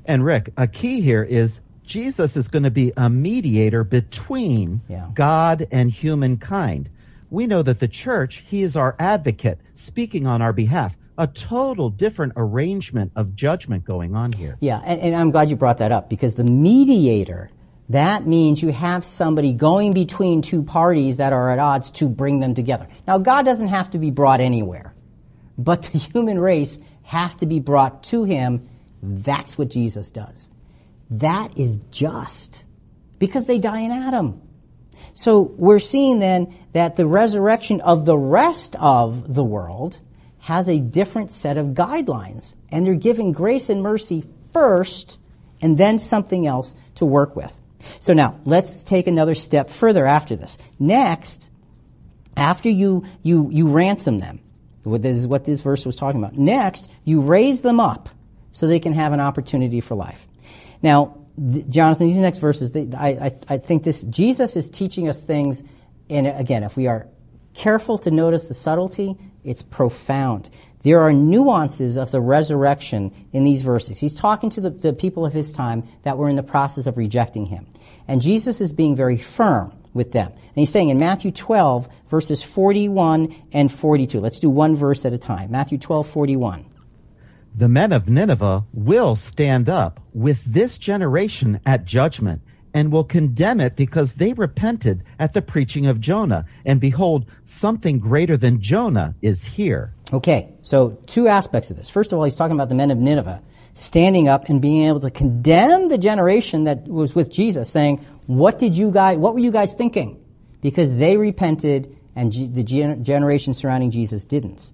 [0.05, 5.09] And Rick, a key here is Jesus is going to be a mediator between yeah.
[5.13, 6.89] God and humankind.
[7.29, 10.97] We know that the church, he is our advocate, speaking on our behalf.
[11.17, 14.57] A total different arrangement of judgment going on here.
[14.59, 17.49] Yeah, and, and I'm glad you brought that up because the mediator,
[17.89, 22.41] that means you have somebody going between two parties that are at odds to bring
[22.41, 22.87] them together.
[23.07, 24.94] Now, God doesn't have to be brought anywhere
[25.57, 28.67] but the human race has to be brought to him.
[29.01, 30.49] That's what Jesus does.
[31.09, 32.63] That is just
[33.19, 34.41] because they die in Adam.
[35.13, 39.99] So we're seeing then that the resurrection of the rest of the world
[40.39, 42.53] has a different set of guidelines.
[42.69, 45.19] And they're giving grace and mercy first
[45.61, 47.59] and then something else to work with.
[47.99, 50.57] So now let's take another step further after this.
[50.79, 51.49] Next,
[52.35, 54.39] after you, you, you ransom them,
[54.85, 56.37] this is what this verse was talking about.
[56.37, 58.09] Next, you raise them up
[58.51, 60.27] so they can have an opportunity for life.
[60.81, 61.17] Now,
[61.51, 65.23] th- Jonathan, these next verses, they, I, I, I think this Jesus is teaching us
[65.23, 65.63] things.
[66.09, 67.07] And again, if we are
[67.53, 70.49] careful to notice the subtlety, it's profound.
[70.83, 73.99] There are nuances of the resurrection in these verses.
[73.99, 76.95] He's talking to the, the, people of his time that were in the process of
[76.95, 77.65] rejecting him.
[78.07, 80.31] And Jesus is being very firm with them.
[80.31, 84.19] And he's saying in Matthew 12, verses 41 and 42.
[84.19, 85.49] Let's do one verse at a time.
[85.49, 86.65] Matthew 12, 41.
[87.55, 92.41] The men of Nineveh will stand up with this generation at judgment
[92.73, 96.45] and will condemn it because they repented at the preaching of Jonah.
[96.65, 99.93] And behold, something greater than Jonah is here.
[100.11, 101.89] Okay, so two aspects of this.
[101.89, 103.41] First of all, he's talking about the men of Nineveh
[103.75, 108.59] standing up and being able to condemn the generation that was with Jesus, saying, "What
[108.59, 109.17] did you guys?
[109.17, 110.19] What were you guys thinking?"
[110.61, 114.71] Because they repented, and G- the gen- generation surrounding Jesus didn't.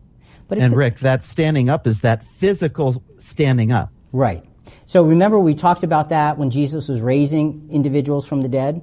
[0.47, 3.89] But and Rick, that standing up is that physical standing up.
[4.11, 4.43] Right.
[4.85, 8.81] So remember, we talked about that when Jesus was raising individuals from the dead,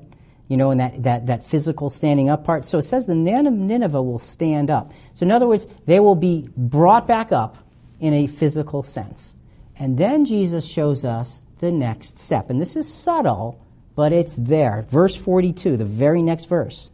[0.49, 2.65] you know, in that, that, that physical standing up part.
[2.65, 4.93] So it says the men of Nineveh will stand up.
[5.13, 7.59] So in other words, they will be brought back up
[8.01, 9.37] in a physical sense.
[9.79, 12.49] And then Jesus shows us the next step.
[12.49, 13.61] And this is subtle,
[13.99, 14.87] but it's there.
[14.91, 16.93] Verse 42, the very next verse.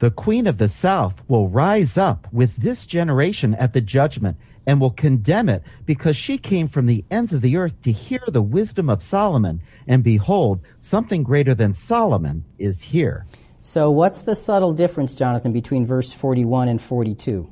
[0.00, 4.80] The queen of the south will rise up with this generation at the judgment and
[4.80, 8.42] will condemn it because she came from the ends of the earth to hear the
[8.42, 9.60] wisdom of Solomon.
[9.86, 13.26] And behold, something greater than Solomon is here.
[13.62, 17.48] So, what's the subtle difference, Jonathan, between verse 41 and 42?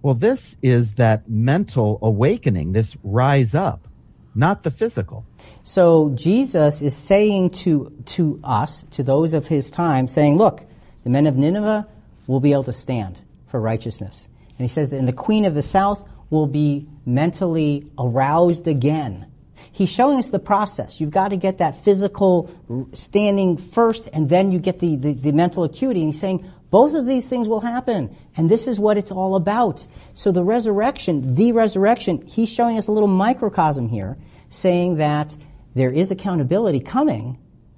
[0.00, 3.88] Well, this is that mental awakening, this rise up,
[4.34, 5.24] not the physical.
[5.62, 10.64] So, Jesus is saying to, to us, to those of his time, saying, Look,
[11.04, 11.86] the men of Nineveh
[12.26, 14.28] will be able to stand for righteousness.
[14.58, 19.26] And he says that in the queen of the south will be mentally aroused again.
[19.70, 21.00] He's showing us the process.
[21.00, 22.50] You've got to get that physical
[22.94, 26.00] standing first, and then you get the, the, the, mental acuity.
[26.00, 29.36] And he's saying both of these things will happen, and this is what it's all
[29.36, 29.86] about.
[30.14, 34.16] So the resurrection, the resurrection, he's showing us a little microcosm here,
[34.48, 35.36] saying that
[35.74, 37.36] there is accountability coming,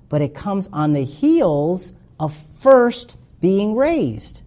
[0.08, 4.42] but it comes on the heels of first being raised.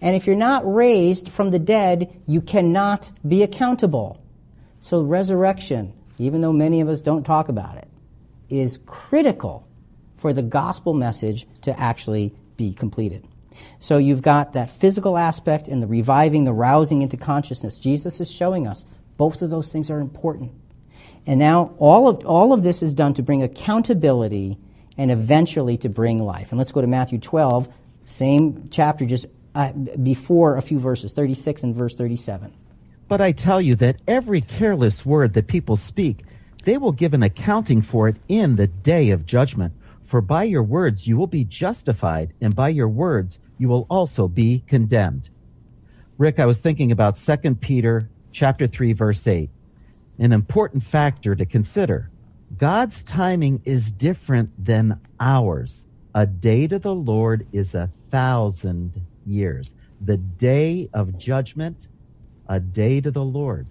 [0.00, 4.20] And if you're not raised from the dead, you cannot be accountable.
[4.80, 7.88] So, resurrection, even though many of us don't talk about it,
[8.48, 9.64] is critical
[10.16, 13.24] for the gospel message to actually be completed.
[13.78, 17.78] So, you've got that physical aspect and the reviving, the rousing into consciousness.
[17.78, 18.84] Jesus is showing us
[19.16, 20.52] both of those things are important.
[21.26, 24.58] And now, all of, all of this is done to bring accountability
[24.96, 26.52] and eventually to bring life.
[26.52, 27.68] And let's go to Matthew 12,
[28.04, 32.52] same chapter, just uh, before a few verses, 36 and verse 37.
[33.08, 36.24] But I tell you that every careless word that people speak,
[36.64, 39.72] they will give an accounting for it in the day of judgment.
[40.02, 44.28] For by your words you will be justified, and by your words you will also
[44.28, 45.30] be condemned.
[46.18, 49.50] Rick, I was thinking about 2 Peter chapter 3 verse 8.
[50.18, 52.10] An important factor to consider.
[52.56, 55.84] God's timing is different than ours.
[56.14, 59.74] A day to the Lord is a thousand years.
[60.00, 61.88] The day of judgment,
[62.48, 63.66] a day to the Lord.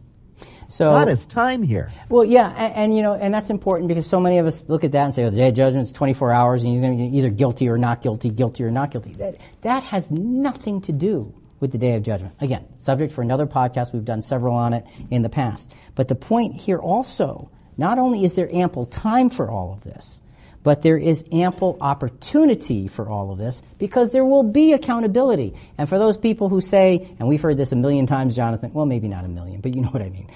[0.67, 1.91] So God has time here.
[2.09, 4.83] Well, yeah, and, and, you know, and that's important because so many of us look
[4.83, 6.97] at that and say, "Oh, the day of judgment is 24 hours, and you're going
[6.97, 10.81] to be either guilty or not guilty, guilty or not guilty." That that has nothing
[10.81, 12.33] to do with the day of judgment.
[12.41, 13.93] Again, subject for another podcast.
[13.93, 15.71] We've done several on it in the past.
[15.95, 20.21] But the point here also, not only is there ample time for all of this,
[20.66, 25.53] but there is ample opportunity for all of this because there will be accountability.
[25.78, 28.88] And for those people who say, and we've heard this a million times, Jonathan, well,
[28.88, 30.28] maybe not a million, but you know what I mean.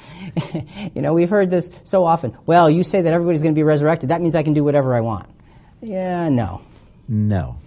[0.94, 2.38] you know, we've heard this so often.
[2.46, 4.12] Well, you say that everybody's going to be resurrected.
[4.12, 5.28] That means I can do whatever I want.
[5.82, 6.62] Yeah, no.
[7.08, 7.58] No.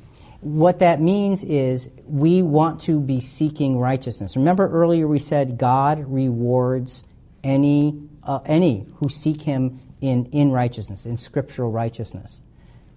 [0.40, 4.36] What that means is we want to be seeking righteousness.
[4.36, 7.02] Remember earlier we said God rewards
[7.42, 12.44] any, uh, any who seek Him in, in righteousness, in scriptural righteousness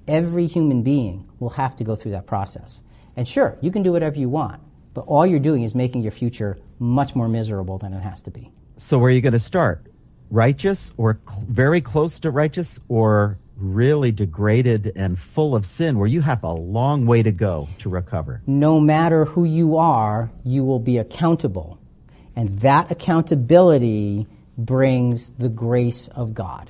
[0.07, 2.81] every human being will have to go through that process.
[3.15, 4.61] And sure, you can do whatever you want,
[4.93, 8.31] but all you're doing is making your future much more miserable than it has to
[8.31, 8.51] be.
[8.77, 9.85] So, where are you going to start?
[10.29, 16.07] Righteous or cl- very close to righteous or really degraded and full of sin where
[16.07, 18.41] you have a long way to go to recover?
[18.45, 21.79] No matter who you are, you will be accountable.
[22.35, 24.27] And that accountability
[24.57, 26.69] brings the grace of God.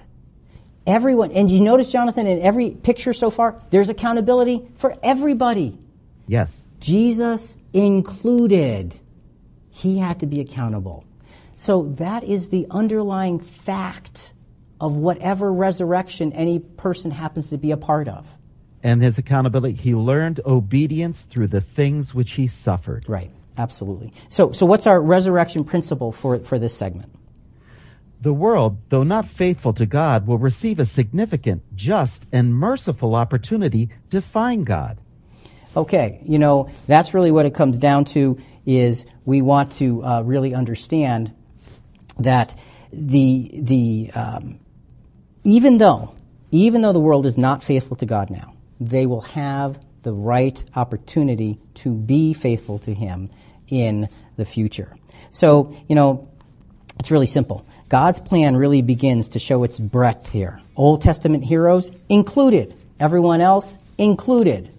[0.88, 5.80] Everyone, and you notice, Jonathan, in every picture so far, there's accountability for everybody.
[6.28, 6.68] Yes.
[6.80, 8.94] Jesus included.
[9.72, 11.06] He had to be accountable.
[11.56, 14.34] So that is the underlying fact
[14.80, 18.28] of whatever resurrection any person happens to be a part of.
[18.84, 23.06] And his accountability, he learned obedience through the things which he suffered.
[23.08, 24.14] Right, absolutely.
[24.28, 27.15] So, so what's our resurrection principle for, for this segment?
[28.26, 33.90] The world, though not faithful to God, will receive a significant, just, and merciful opportunity
[34.10, 34.98] to find God.
[35.78, 40.22] Okay, you know, that's really what it comes down to is we want to uh,
[40.24, 41.36] really understand
[42.18, 42.58] that
[42.92, 44.60] the, the um,
[45.44, 46.16] even though,
[46.50, 50.66] even though the world is not faithful to God now, they will have the right
[50.76, 53.30] opportunity to be faithful to Him
[53.68, 54.98] in the future.
[55.30, 56.28] So, you know,
[57.00, 57.68] it's really simple.
[57.90, 60.60] God's plan really begins to show its breadth here.
[60.76, 64.72] Old Testament heroes included, everyone else included.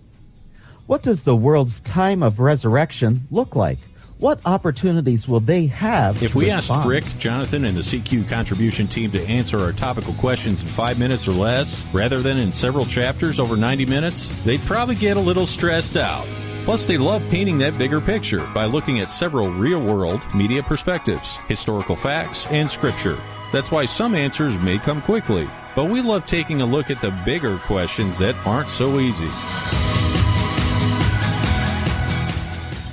[0.87, 3.79] What does the world's time of resurrection look like?
[4.19, 6.23] What opportunities will they have?
[6.23, 6.81] If to we respond?
[6.81, 10.99] asked Rick, Jonathan, and the CQ contribution team to answer our topical questions in five
[10.99, 15.21] minutes or less, rather than in several chapters over 90 minutes, they'd probably get a
[15.21, 16.27] little stressed out.
[16.67, 21.37] Plus, they love painting that bigger picture by looking at several real world media perspectives,
[21.47, 23.17] historical facts, and scripture.
[23.53, 27.13] That's why some answers may come quickly, but we love taking a look at the
[27.25, 29.29] bigger questions that aren't so easy.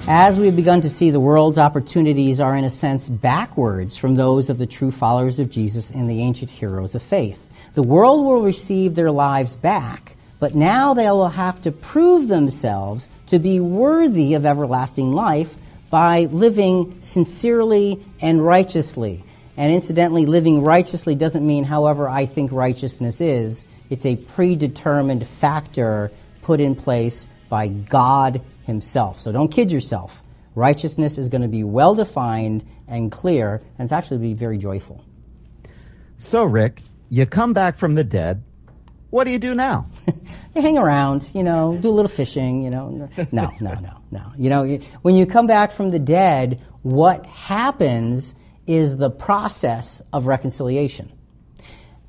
[0.08, 4.52] As we've begun to see, the world's opportunities are, in a sense, backwards from those
[4.52, 7.50] of the true followers of Jesus and the ancient heroes of faith.
[7.74, 10.13] The world will receive their lives back,
[10.44, 15.56] but now they will have to prove themselves to be worthy of everlasting life
[15.90, 19.24] by living sincerely and righteously.
[19.56, 26.12] And incidentally, living righteously doesn't mean however I think righteousness is, it's a predetermined factor
[26.42, 29.22] put in place by God Himself.
[29.22, 30.22] So don't kid yourself.
[30.56, 35.06] Righteousness is going to be well defined and clear, and it's actually be very joyful.
[36.18, 38.44] So, Rick, you come back from the dead.
[39.14, 39.86] What do you do now?
[40.56, 42.90] you hang around, you know, do a little fishing, you know.
[43.32, 44.32] No, no, no, no.
[44.40, 48.34] You know, when you come back from the dead, what happens
[48.66, 51.12] is the process of reconciliation.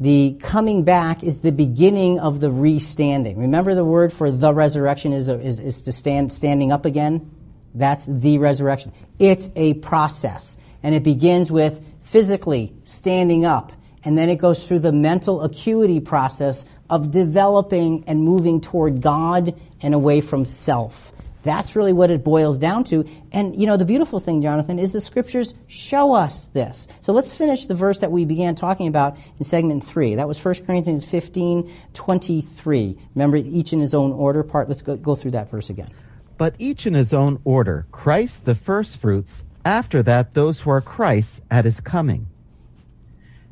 [0.00, 3.36] The coming back is the beginning of the restanding.
[3.36, 7.30] Remember the word for the resurrection is, is, is to stand standing up again?
[7.74, 8.94] That's the resurrection.
[9.18, 10.56] It's a process.
[10.82, 13.74] And it begins with physically standing up.
[14.04, 19.58] And then it goes through the mental acuity process of developing and moving toward God
[19.80, 21.12] and away from self.
[21.42, 23.06] That's really what it boils down to.
[23.30, 26.88] And, you know, the beautiful thing, Jonathan, is the scriptures show us this.
[27.02, 30.14] So let's finish the verse that we began talking about in segment three.
[30.14, 32.98] That was 1 Corinthians 15, 23.
[33.14, 34.68] Remember, each in his own order part.
[34.68, 35.90] Let's go, go through that verse again.
[36.38, 41.42] But each in his own order Christ the firstfruits, after that, those who are Christ's
[41.50, 42.26] at his coming.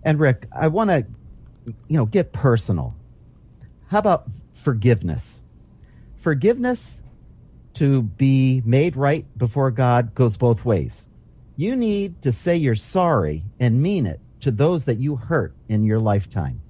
[0.05, 1.07] And Rick, I want to,
[1.89, 2.95] you know, get personal.
[3.89, 5.43] How about forgiveness?
[6.17, 7.03] Forgiveness
[7.75, 11.07] to be made right before God goes both ways.
[11.57, 15.85] You need to say you're sorry and mean it to those that you hurt in
[15.85, 16.61] your lifetime.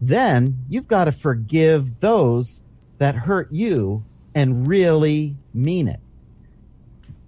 [0.00, 2.62] Then you've got to forgive those
[2.98, 4.04] that hurt you
[4.34, 6.00] and really mean it.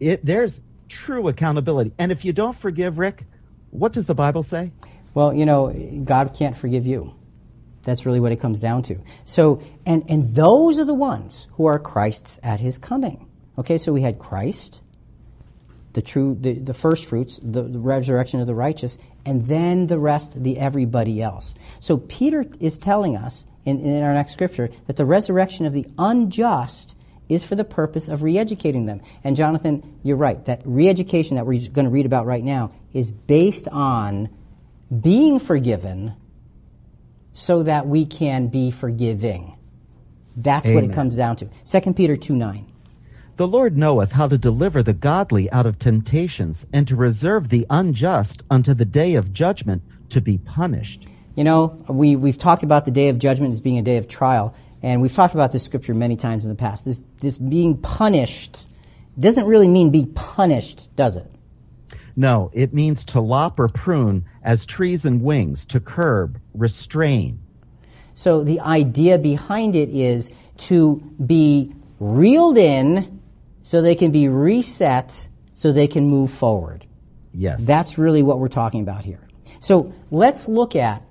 [0.00, 1.92] It there's true accountability.
[1.98, 3.24] And if you don't forgive, Rick,
[3.70, 4.72] what does the Bible say?
[5.18, 5.72] Well, you know,
[6.04, 7.12] God can't forgive you.
[7.82, 9.00] That's really what it comes down to.
[9.24, 13.28] So, and, and those are the ones who are Christ's at his coming.
[13.58, 14.80] Okay, so we had Christ,
[15.94, 18.96] the true, the, the first fruits, the, the resurrection of the righteous,
[19.26, 21.56] and then the rest, the everybody else.
[21.80, 25.86] So Peter is telling us in, in our next scripture that the resurrection of the
[25.98, 26.94] unjust
[27.28, 29.00] is for the purpose of re-educating them.
[29.24, 30.44] And Jonathan, you're right.
[30.44, 34.28] That re-education that we're going to read about right now is based on
[35.00, 36.14] being forgiven
[37.32, 39.56] so that we can be forgiving.
[40.36, 41.48] That's what it comes down to.
[41.64, 42.66] 2 Peter 2 9.
[43.36, 47.66] The Lord knoweth how to deliver the godly out of temptations, and to reserve the
[47.70, 51.06] unjust unto the day of judgment to be punished.
[51.36, 54.08] You know, we, we've talked about the day of judgment as being a day of
[54.08, 56.84] trial, and we've talked about this scripture many times in the past.
[56.84, 58.66] This, this being punished
[59.18, 61.30] doesn't really mean be punished, does it?
[62.18, 67.38] No, it means to lop or prune as trees and wings, to curb, restrain.
[68.14, 70.32] So the idea behind it is
[70.66, 73.20] to be reeled in
[73.62, 76.84] so they can be reset so they can move forward.
[77.32, 77.64] Yes.
[77.64, 79.28] That's really what we're talking about here.
[79.60, 81.04] So let's look at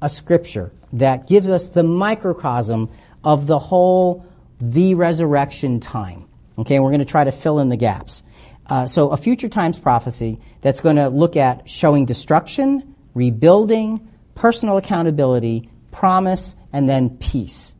[0.00, 2.88] a scripture that gives us the microcosm
[3.24, 4.24] of the whole
[4.60, 6.28] the resurrection time.
[6.56, 8.22] Okay, we're going to try to fill in the gaps.
[8.66, 14.76] Uh, so, a future times prophecy that's going to look at showing destruction, rebuilding, personal
[14.76, 17.74] accountability, promise, and then peace.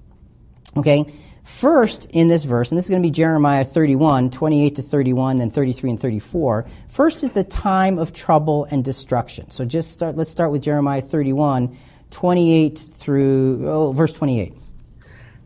[0.76, 1.12] Okay?
[1.44, 5.36] First, in this verse, and this is going to be Jeremiah 31, 28 to 31,
[5.36, 6.66] then 33 and 34.
[6.88, 9.50] First is the time of trouble and destruction.
[9.50, 11.76] So just start, let's start with Jeremiah 31,
[12.10, 14.54] 28 through, oh, verse 28.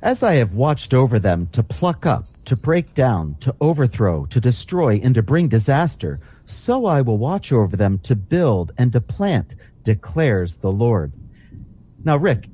[0.03, 4.41] As I have watched over them to pluck up, to break down, to overthrow, to
[4.41, 9.01] destroy, and to bring disaster, so I will watch over them to build and to
[9.01, 11.13] plant, declares the Lord.
[12.05, 12.49] Now, Rick,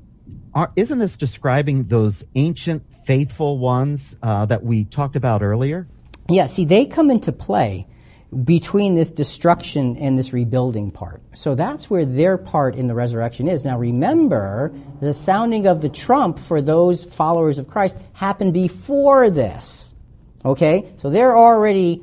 [0.77, 5.89] isn't this describing those ancient faithful ones uh, that we talked about earlier?
[6.29, 7.87] Yeah, see, they come into play
[8.45, 11.23] between this destruction and this rebuilding part.
[11.35, 13.65] So that's where their part in the resurrection is.
[13.65, 19.95] Now remember, the sounding of the trump for those followers of Christ happened before this.
[20.45, 20.93] Okay?
[20.97, 22.03] So they're already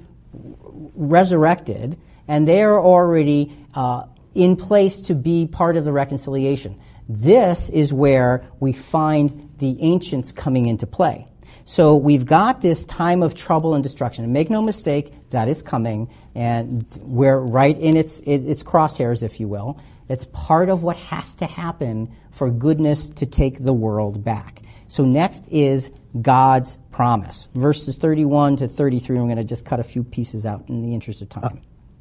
[0.95, 4.03] resurrected and they're already uh,
[4.35, 6.79] in place to be part of the reconciliation.
[7.07, 11.27] This is where we find the ancients coming into play.
[11.69, 14.23] So we've got this time of trouble and destruction.
[14.23, 19.39] And make no mistake, that is coming, and we're right in its, its crosshairs, if
[19.39, 19.79] you will.
[20.09, 24.63] It's part of what has to happen for goodness to take the world back.
[24.87, 25.91] So next is
[26.23, 27.49] God's promise.
[27.53, 29.19] Verses 31 to 33.
[29.19, 31.43] I'm going to just cut a few pieces out in the interest of time.
[31.43, 31.49] Uh,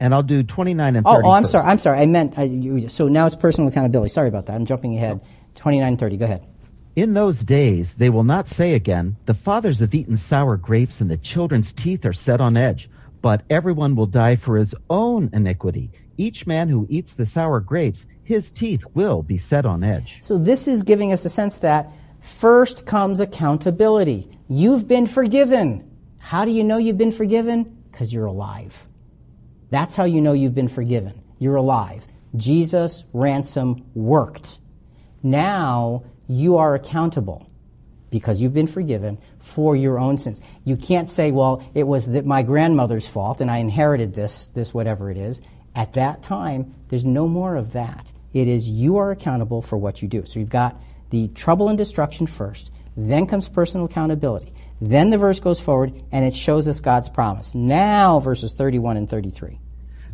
[0.01, 1.15] and I'll do 29 and 30.
[1.15, 1.53] Oh, oh I'm first.
[1.53, 1.67] sorry.
[1.67, 1.99] I'm sorry.
[1.99, 4.09] I meant, uh, you, so now it's personal accountability.
[4.09, 4.55] Sorry about that.
[4.55, 5.21] I'm jumping ahead.
[5.57, 6.17] 29 and 30.
[6.17, 6.47] Go ahead.
[6.99, 11.09] In those days, they will not say again, The fathers have eaten sour grapes, and
[11.09, 12.91] the children's teeth are set on edge.
[13.23, 15.93] But everyone will die for his own iniquity.
[16.17, 20.19] Each man who eats the sour grapes, his teeth will be set on edge.
[20.23, 21.89] So, this is giving us a sense that
[22.19, 24.29] first comes accountability.
[24.49, 25.89] You've been forgiven.
[26.19, 27.63] How do you know you've been forgiven?
[27.93, 28.77] Because you're alive.
[29.71, 31.23] That's how you know you've been forgiven.
[31.39, 32.05] You're alive.
[32.35, 34.59] Jesus' ransom worked.
[35.23, 37.49] Now you are accountable
[38.11, 40.41] because you've been forgiven for your own sins.
[40.65, 44.73] You can't say, well, it was that my grandmother's fault and I inherited this, this
[44.73, 45.43] whatever it is.
[45.75, 48.13] At that time, there's no more of that.
[48.33, 50.25] It is you are accountable for what you do.
[50.27, 54.53] So you've got the trouble and destruction first, then comes personal accountability.
[54.81, 57.55] Then the verse goes forward and it shows us God's promise.
[57.55, 59.59] Now, verses 31 and 33.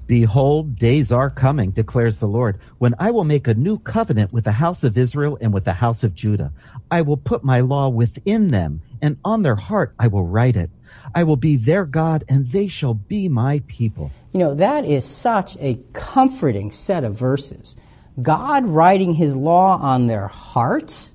[0.06, 4.44] Behold, days are coming, declares the Lord, when I will make a new covenant with
[4.44, 6.52] the house of Israel and with the house of Judah.
[6.90, 10.70] I will put my law within them, and on their heart I will write it.
[11.14, 14.10] I will be their God, and they shall be my people.
[14.32, 17.76] You know, that is such a comforting set of verses.
[18.20, 21.10] God writing his law on their heart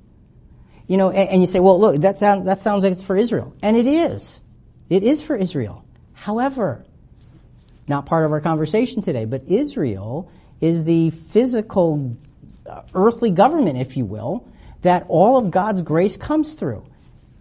[0.89, 3.15] you know, and, and you say, well, look, that, sound, that sounds like it's for
[3.15, 3.53] Israel.
[3.61, 4.41] And it is.
[4.89, 5.85] It is for Israel.
[6.13, 6.83] However,
[7.89, 10.31] not part of our conversation today, but Israel
[10.61, 12.15] is the physical,
[12.65, 14.47] uh, earthly government, if you will,
[14.81, 16.85] that all of God's grace comes through.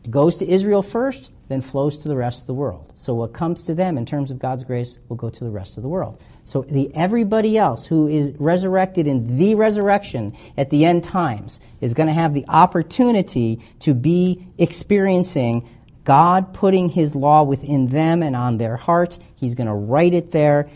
[0.04, 2.92] It goes to Israel first, then flows to the rest of the world.
[2.96, 5.76] So what comes to them in terms of God's grace will go to the rest
[5.76, 6.22] of the world.
[6.44, 11.94] So the everybody else who is resurrected in the resurrection at the end times is
[11.94, 15.68] going to have the opportunity to be experiencing
[16.08, 19.20] God putting his law within them and on their hearts.
[19.36, 20.70] He's going to write it there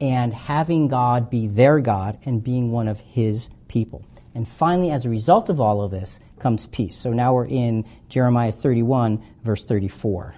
[0.00, 4.02] and having God be their God and being one of his people.
[4.34, 6.96] And finally, as a result of all of this, comes peace.
[6.96, 10.36] So now we're in Jeremiah 31, verse 34.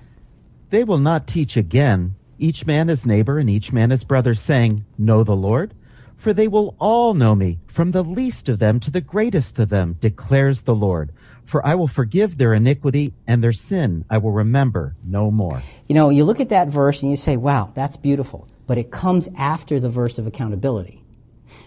[0.70, 4.84] They will not teach again each man his neighbor and each man his brother, saying,
[4.98, 5.74] Know the Lord?
[6.16, 9.68] For they will all know me, from the least of them to the greatest of
[9.68, 11.12] them, declares the Lord.
[11.44, 15.62] For I will forgive their iniquity and their sin I will remember no more.
[15.88, 18.48] You know, you look at that verse and you say, wow, that's beautiful.
[18.66, 21.04] But it comes after the verse of accountability.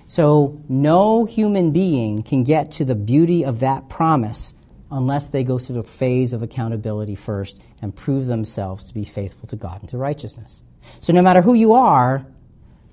[0.08, 4.54] So no human being can get to the beauty of that promise
[4.90, 9.48] unless they go through the phase of accountability first and prove themselves to be faithful
[9.48, 10.64] to God and to righteousness.
[11.02, 12.26] So no matter who you are,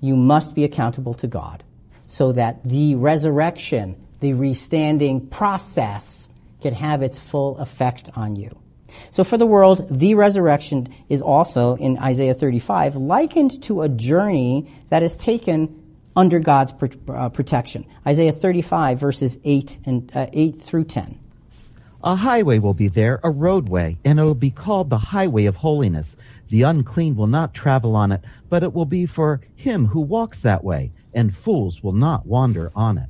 [0.01, 1.63] you must be accountable to God
[2.05, 6.27] so that the resurrection, the restanding process
[6.65, 8.49] can have its full effect on you.
[9.11, 14.67] So for the world, the resurrection is also in Isaiah 35 likened to a journey
[14.89, 15.79] that is taken
[16.15, 16.73] under God's
[17.07, 17.85] uh, protection.
[18.07, 21.19] Isaiah 35 verses 8 and uh, 8 through 10.
[22.03, 25.57] A highway will be there, a roadway, and it will be called the highway of
[25.57, 26.17] holiness.
[26.49, 30.41] The unclean will not travel on it, but it will be for him who walks
[30.41, 33.09] that way, and fools will not wander on it.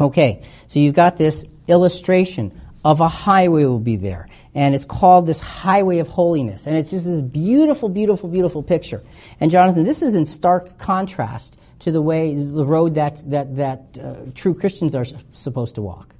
[0.00, 4.28] Okay, so you've got this illustration of a highway will be there.
[4.54, 6.66] And it's called this highway of holiness.
[6.66, 9.02] And it's just this beautiful, beautiful, beautiful picture.
[9.40, 13.98] And Jonathan, this is in stark contrast to the way, the road that, that, that
[14.02, 16.14] uh, true Christians are supposed to walk.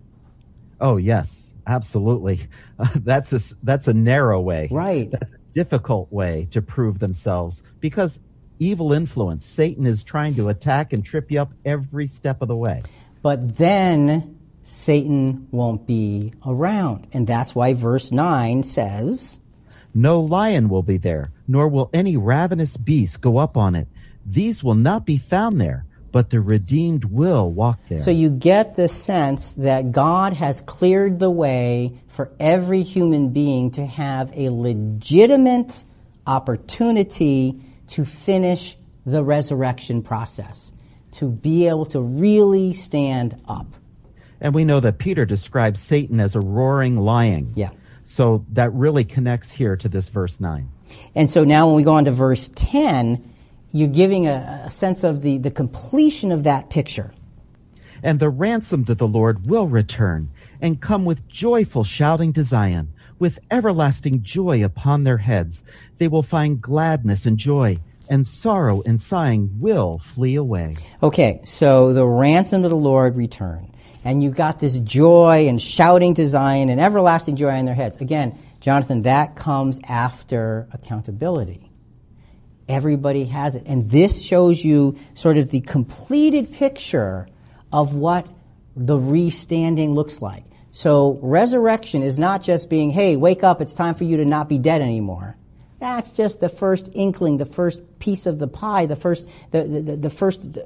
[0.80, 2.40] Oh, yes, absolutely.
[2.78, 4.68] Uh, that's, a, that's a narrow way.
[4.70, 5.10] Right.
[5.10, 8.20] That's a difficult way to prove themselves because
[8.58, 12.56] evil influence, Satan is trying to attack and trip you up every step of the
[12.56, 12.82] way.
[13.22, 14.37] But then
[14.68, 17.06] Satan won't be around.
[17.14, 19.40] And that's why verse 9 says,
[19.94, 23.88] No lion will be there, nor will any ravenous beast go up on it.
[24.26, 28.00] These will not be found there, but the redeemed will walk there.
[28.00, 33.70] So you get the sense that God has cleared the way for every human being
[33.70, 35.82] to have a legitimate
[36.26, 37.58] opportunity
[37.88, 38.76] to finish
[39.06, 40.74] the resurrection process,
[41.12, 43.77] to be able to really stand up.
[44.40, 47.52] And we know that Peter describes Satan as a roaring lion.
[47.54, 47.70] Yeah.
[48.04, 50.68] So that really connects here to this verse 9.
[51.14, 53.34] And so now when we go on to verse 10,
[53.72, 57.12] you're giving a, a sense of the, the completion of that picture.
[58.02, 62.92] And the ransomed of the Lord will return and come with joyful shouting to Zion,
[63.18, 65.64] with everlasting joy upon their heads.
[65.98, 67.78] They will find gladness and joy,
[68.08, 70.76] and sorrow and sighing will flee away.
[71.02, 73.70] Okay, so the ransomed of the Lord return
[74.08, 78.00] and you've got this joy and shouting to Zion and everlasting joy in their heads.
[78.00, 81.70] Again, Jonathan, that comes after accountability.
[82.70, 83.64] Everybody has it.
[83.66, 87.28] And this shows you sort of the completed picture
[87.70, 88.26] of what
[88.74, 90.44] the restanding looks like.
[90.70, 94.48] So, resurrection is not just being, hey, wake up, it's time for you to not
[94.48, 95.36] be dead anymore.
[95.80, 99.96] That's just the first inkling, the first piece of the pie, the first, the, the,
[99.96, 100.60] the first uh,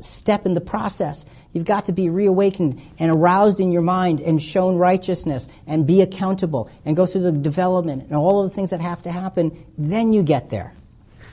[0.00, 1.24] step in the process.
[1.52, 6.02] You've got to be reawakened and aroused in your mind and shown righteousness and be
[6.02, 9.66] accountable and go through the development and all of the things that have to happen.
[9.78, 10.74] Then you get there.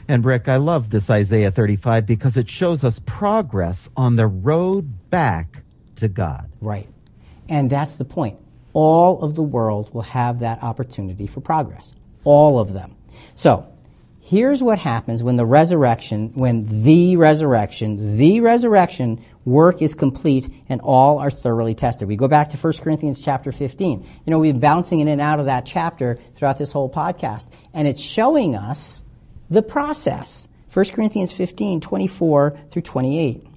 [0.08, 5.10] And Rick, I love this Isaiah 35 because it shows us progress on the road
[5.10, 5.64] back
[5.98, 6.50] to God.
[6.62, 6.88] Right.
[7.50, 8.40] And that's the point.
[8.74, 11.94] All of the world will have that opportunity for progress.
[12.24, 12.96] All of them.
[13.36, 13.72] So,
[14.28, 20.82] Here's what happens when the resurrection, when the resurrection, the resurrection work is complete and
[20.82, 22.08] all are thoroughly tested.
[22.08, 24.02] We go back to 1 Corinthians chapter 15.
[24.02, 27.48] You know, we've been bouncing in and out of that chapter throughout this whole podcast,
[27.74, 29.04] and it's showing us
[29.50, 30.48] the process.
[30.74, 33.48] 1 Corinthians 15, 24 through 28.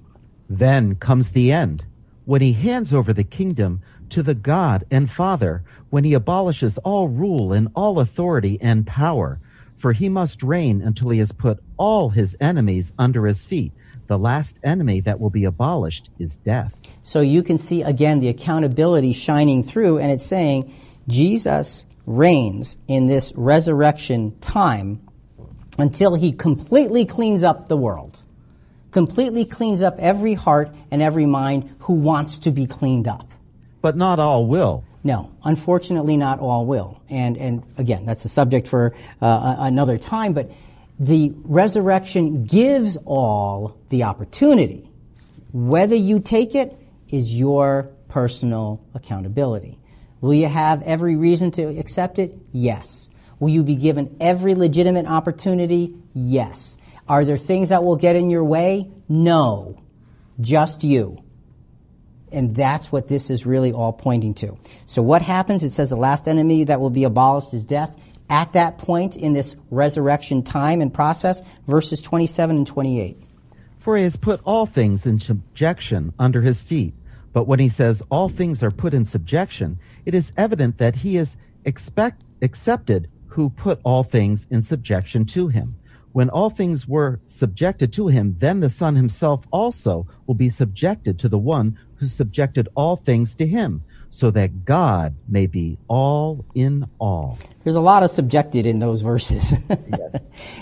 [0.49, 1.85] Then comes the end,
[2.25, 7.07] when he hands over the kingdom to the God and Father, when he abolishes all
[7.07, 9.39] rule and all authority and power
[9.79, 13.71] for he must reign until he has put all his enemies under his feet.
[14.09, 16.75] The last enemy that will be abolished is death.
[17.03, 20.73] So you can see again the accountability shining through, and it's saying
[21.07, 24.99] Jesus reigns in this resurrection time
[25.77, 28.17] until he completely cleans up the world,
[28.89, 33.31] completely cleans up every heart and every mind who wants to be cleaned up.
[33.83, 34.83] But not all will.
[35.03, 36.99] No, unfortunately, not all will.
[37.09, 40.49] And, and again, that's a subject for uh, another time, but
[40.99, 44.91] the resurrection gives all the opportunity.
[45.53, 46.77] Whether you take it
[47.09, 49.77] is your personal accountability.
[50.21, 52.37] Will you have every reason to accept it?
[52.51, 53.09] Yes.
[53.39, 55.95] Will you be given every legitimate opportunity?
[56.13, 56.75] Yes.
[57.07, 58.91] Are there things that will get in your way?
[59.07, 59.81] No.
[60.41, 61.23] Just you.
[62.31, 64.57] And that's what this is really all pointing to.
[64.85, 65.63] So what happens?
[65.63, 67.95] It says the last enemy that will be abolished is death.
[68.29, 73.17] At that point in this resurrection time and process, verses 27 and 28.
[73.79, 76.93] For he has put all things in subjection under his feet.
[77.33, 81.17] But when he says all things are put in subjection, it is evident that he
[81.17, 85.75] is expect, accepted who put all things in subjection to him.
[86.11, 91.19] When all things were subjected to him, then the Son himself also will be subjected
[91.19, 96.45] to the one who subjected all things to him, so that God may be all
[96.55, 97.37] in all.
[97.63, 99.53] There's a lot of subjected in those verses.
[99.69, 100.15] yes.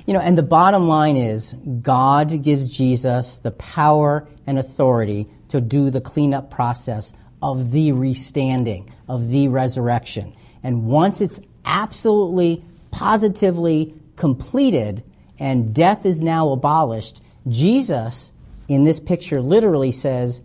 [0.05, 5.61] You know, and the bottom line is God gives Jesus the power and authority to
[5.61, 10.35] do the cleanup process of the restanding, of the resurrection.
[10.63, 15.03] And once it's absolutely, positively completed
[15.39, 18.31] and death is now abolished, Jesus
[18.67, 20.41] in this picture literally says,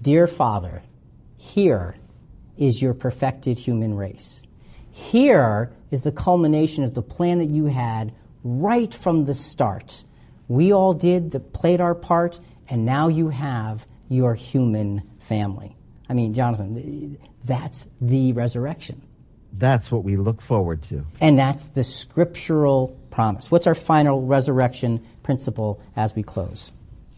[0.00, 0.82] Dear Father,
[1.36, 1.96] here
[2.58, 4.42] is your perfected human race.
[4.90, 8.12] Here is the culmination of the plan that you had
[8.42, 10.04] right from the start.
[10.48, 15.76] We all did, that played our part, and now you have your human family.
[16.08, 19.02] I mean, Jonathan, that's the resurrection.
[19.52, 21.04] That's what we look forward to.
[21.20, 23.50] And that's the scriptural promise.
[23.50, 26.70] What's our final resurrection principle as we close?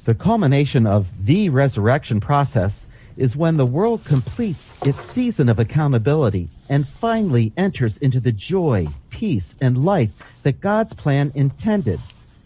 [0.04, 2.86] The culmination of the resurrection process
[3.18, 8.86] is when the world completes its season of accountability and finally enters into the joy,
[9.10, 10.14] peace, and life
[10.44, 12.00] that God's plan intended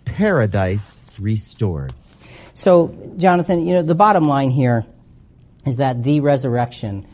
[0.06, 1.92] paradise restored.
[2.54, 4.86] So, Jonathan, you know, the bottom line here
[5.66, 7.06] is that the resurrection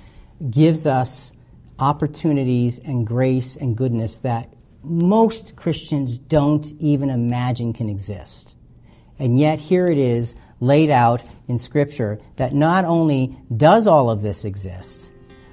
[0.50, 1.32] gives us
[1.78, 4.52] opportunities and grace and goodness that
[4.82, 8.56] most Christians don't even imagine can exist.
[9.18, 14.22] And yet, here it is laid out in Scripture that not only does all of
[14.22, 15.10] this exist,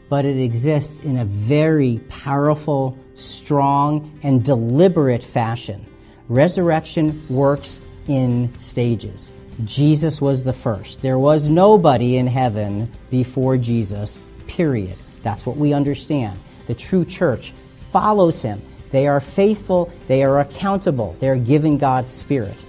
[0.10, 5.86] but it exists in a very powerful, strong, and deliberate fashion.
[6.28, 9.32] Resurrection works in stages.
[9.64, 11.02] Jesus was the first.
[11.02, 14.96] There was nobody in heaven before Jesus, period.
[15.24, 16.40] That's what we understand.
[16.68, 17.54] The true church
[17.92, 18.62] follows him.
[18.92, 22.66] They are faithful, they are accountable, they are given God's Spirit.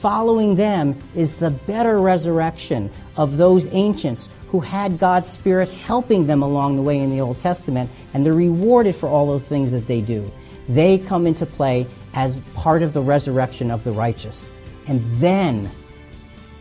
[0.00, 6.42] Following them is the better resurrection of those ancients who had God's Spirit helping them
[6.42, 9.86] along the way in the Old Testament, and they're rewarded for all the things that
[9.86, 10.32] they do.
[10.70, 14.50] They come into play as part of the resurrection of the righteous.
[14.86, 15.70] And then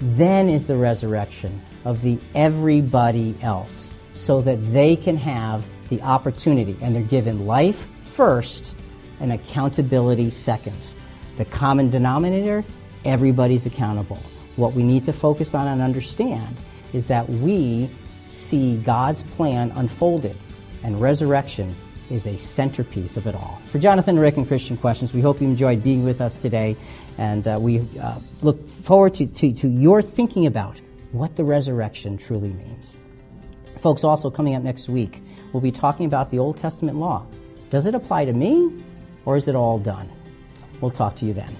[0.01, 6.75] then is the resurrection of the everybody else so that they can have the opportunity
[6.81, 8.75] and they're given life first
[9.21, 10.93] and accountability second.
[11.37, 12.65] The common denominator,
[13.05, 14.19] everybody's accountable.
[14.55, 16.57] What we need to focus on and understand
[16.93, 17.89] is that we
[18.27, 20.37] see God's plan unfolded
[20.83, 21.75] and resurrection
[22.09, 23.61] is a centerpiece of it all.
[23.67, 26.75] For Jonathan Rick and Christian Questions, we hope you enjoyed being with us today,
[27.17, 30.79] and uh, we uh, look forward to, to, to your thinking about
[31.11, 32.95] what the resurrection truly means.
[33.79, 35.21] Folks, also coming up next week,
[35.53, 37.25] we'll be talking about the Old Testament law.
[37.69, 38.83] Does it apply to me,
[39.25, 40.09] or is it all done?
[40.81, 41.55] We'll talk to you then.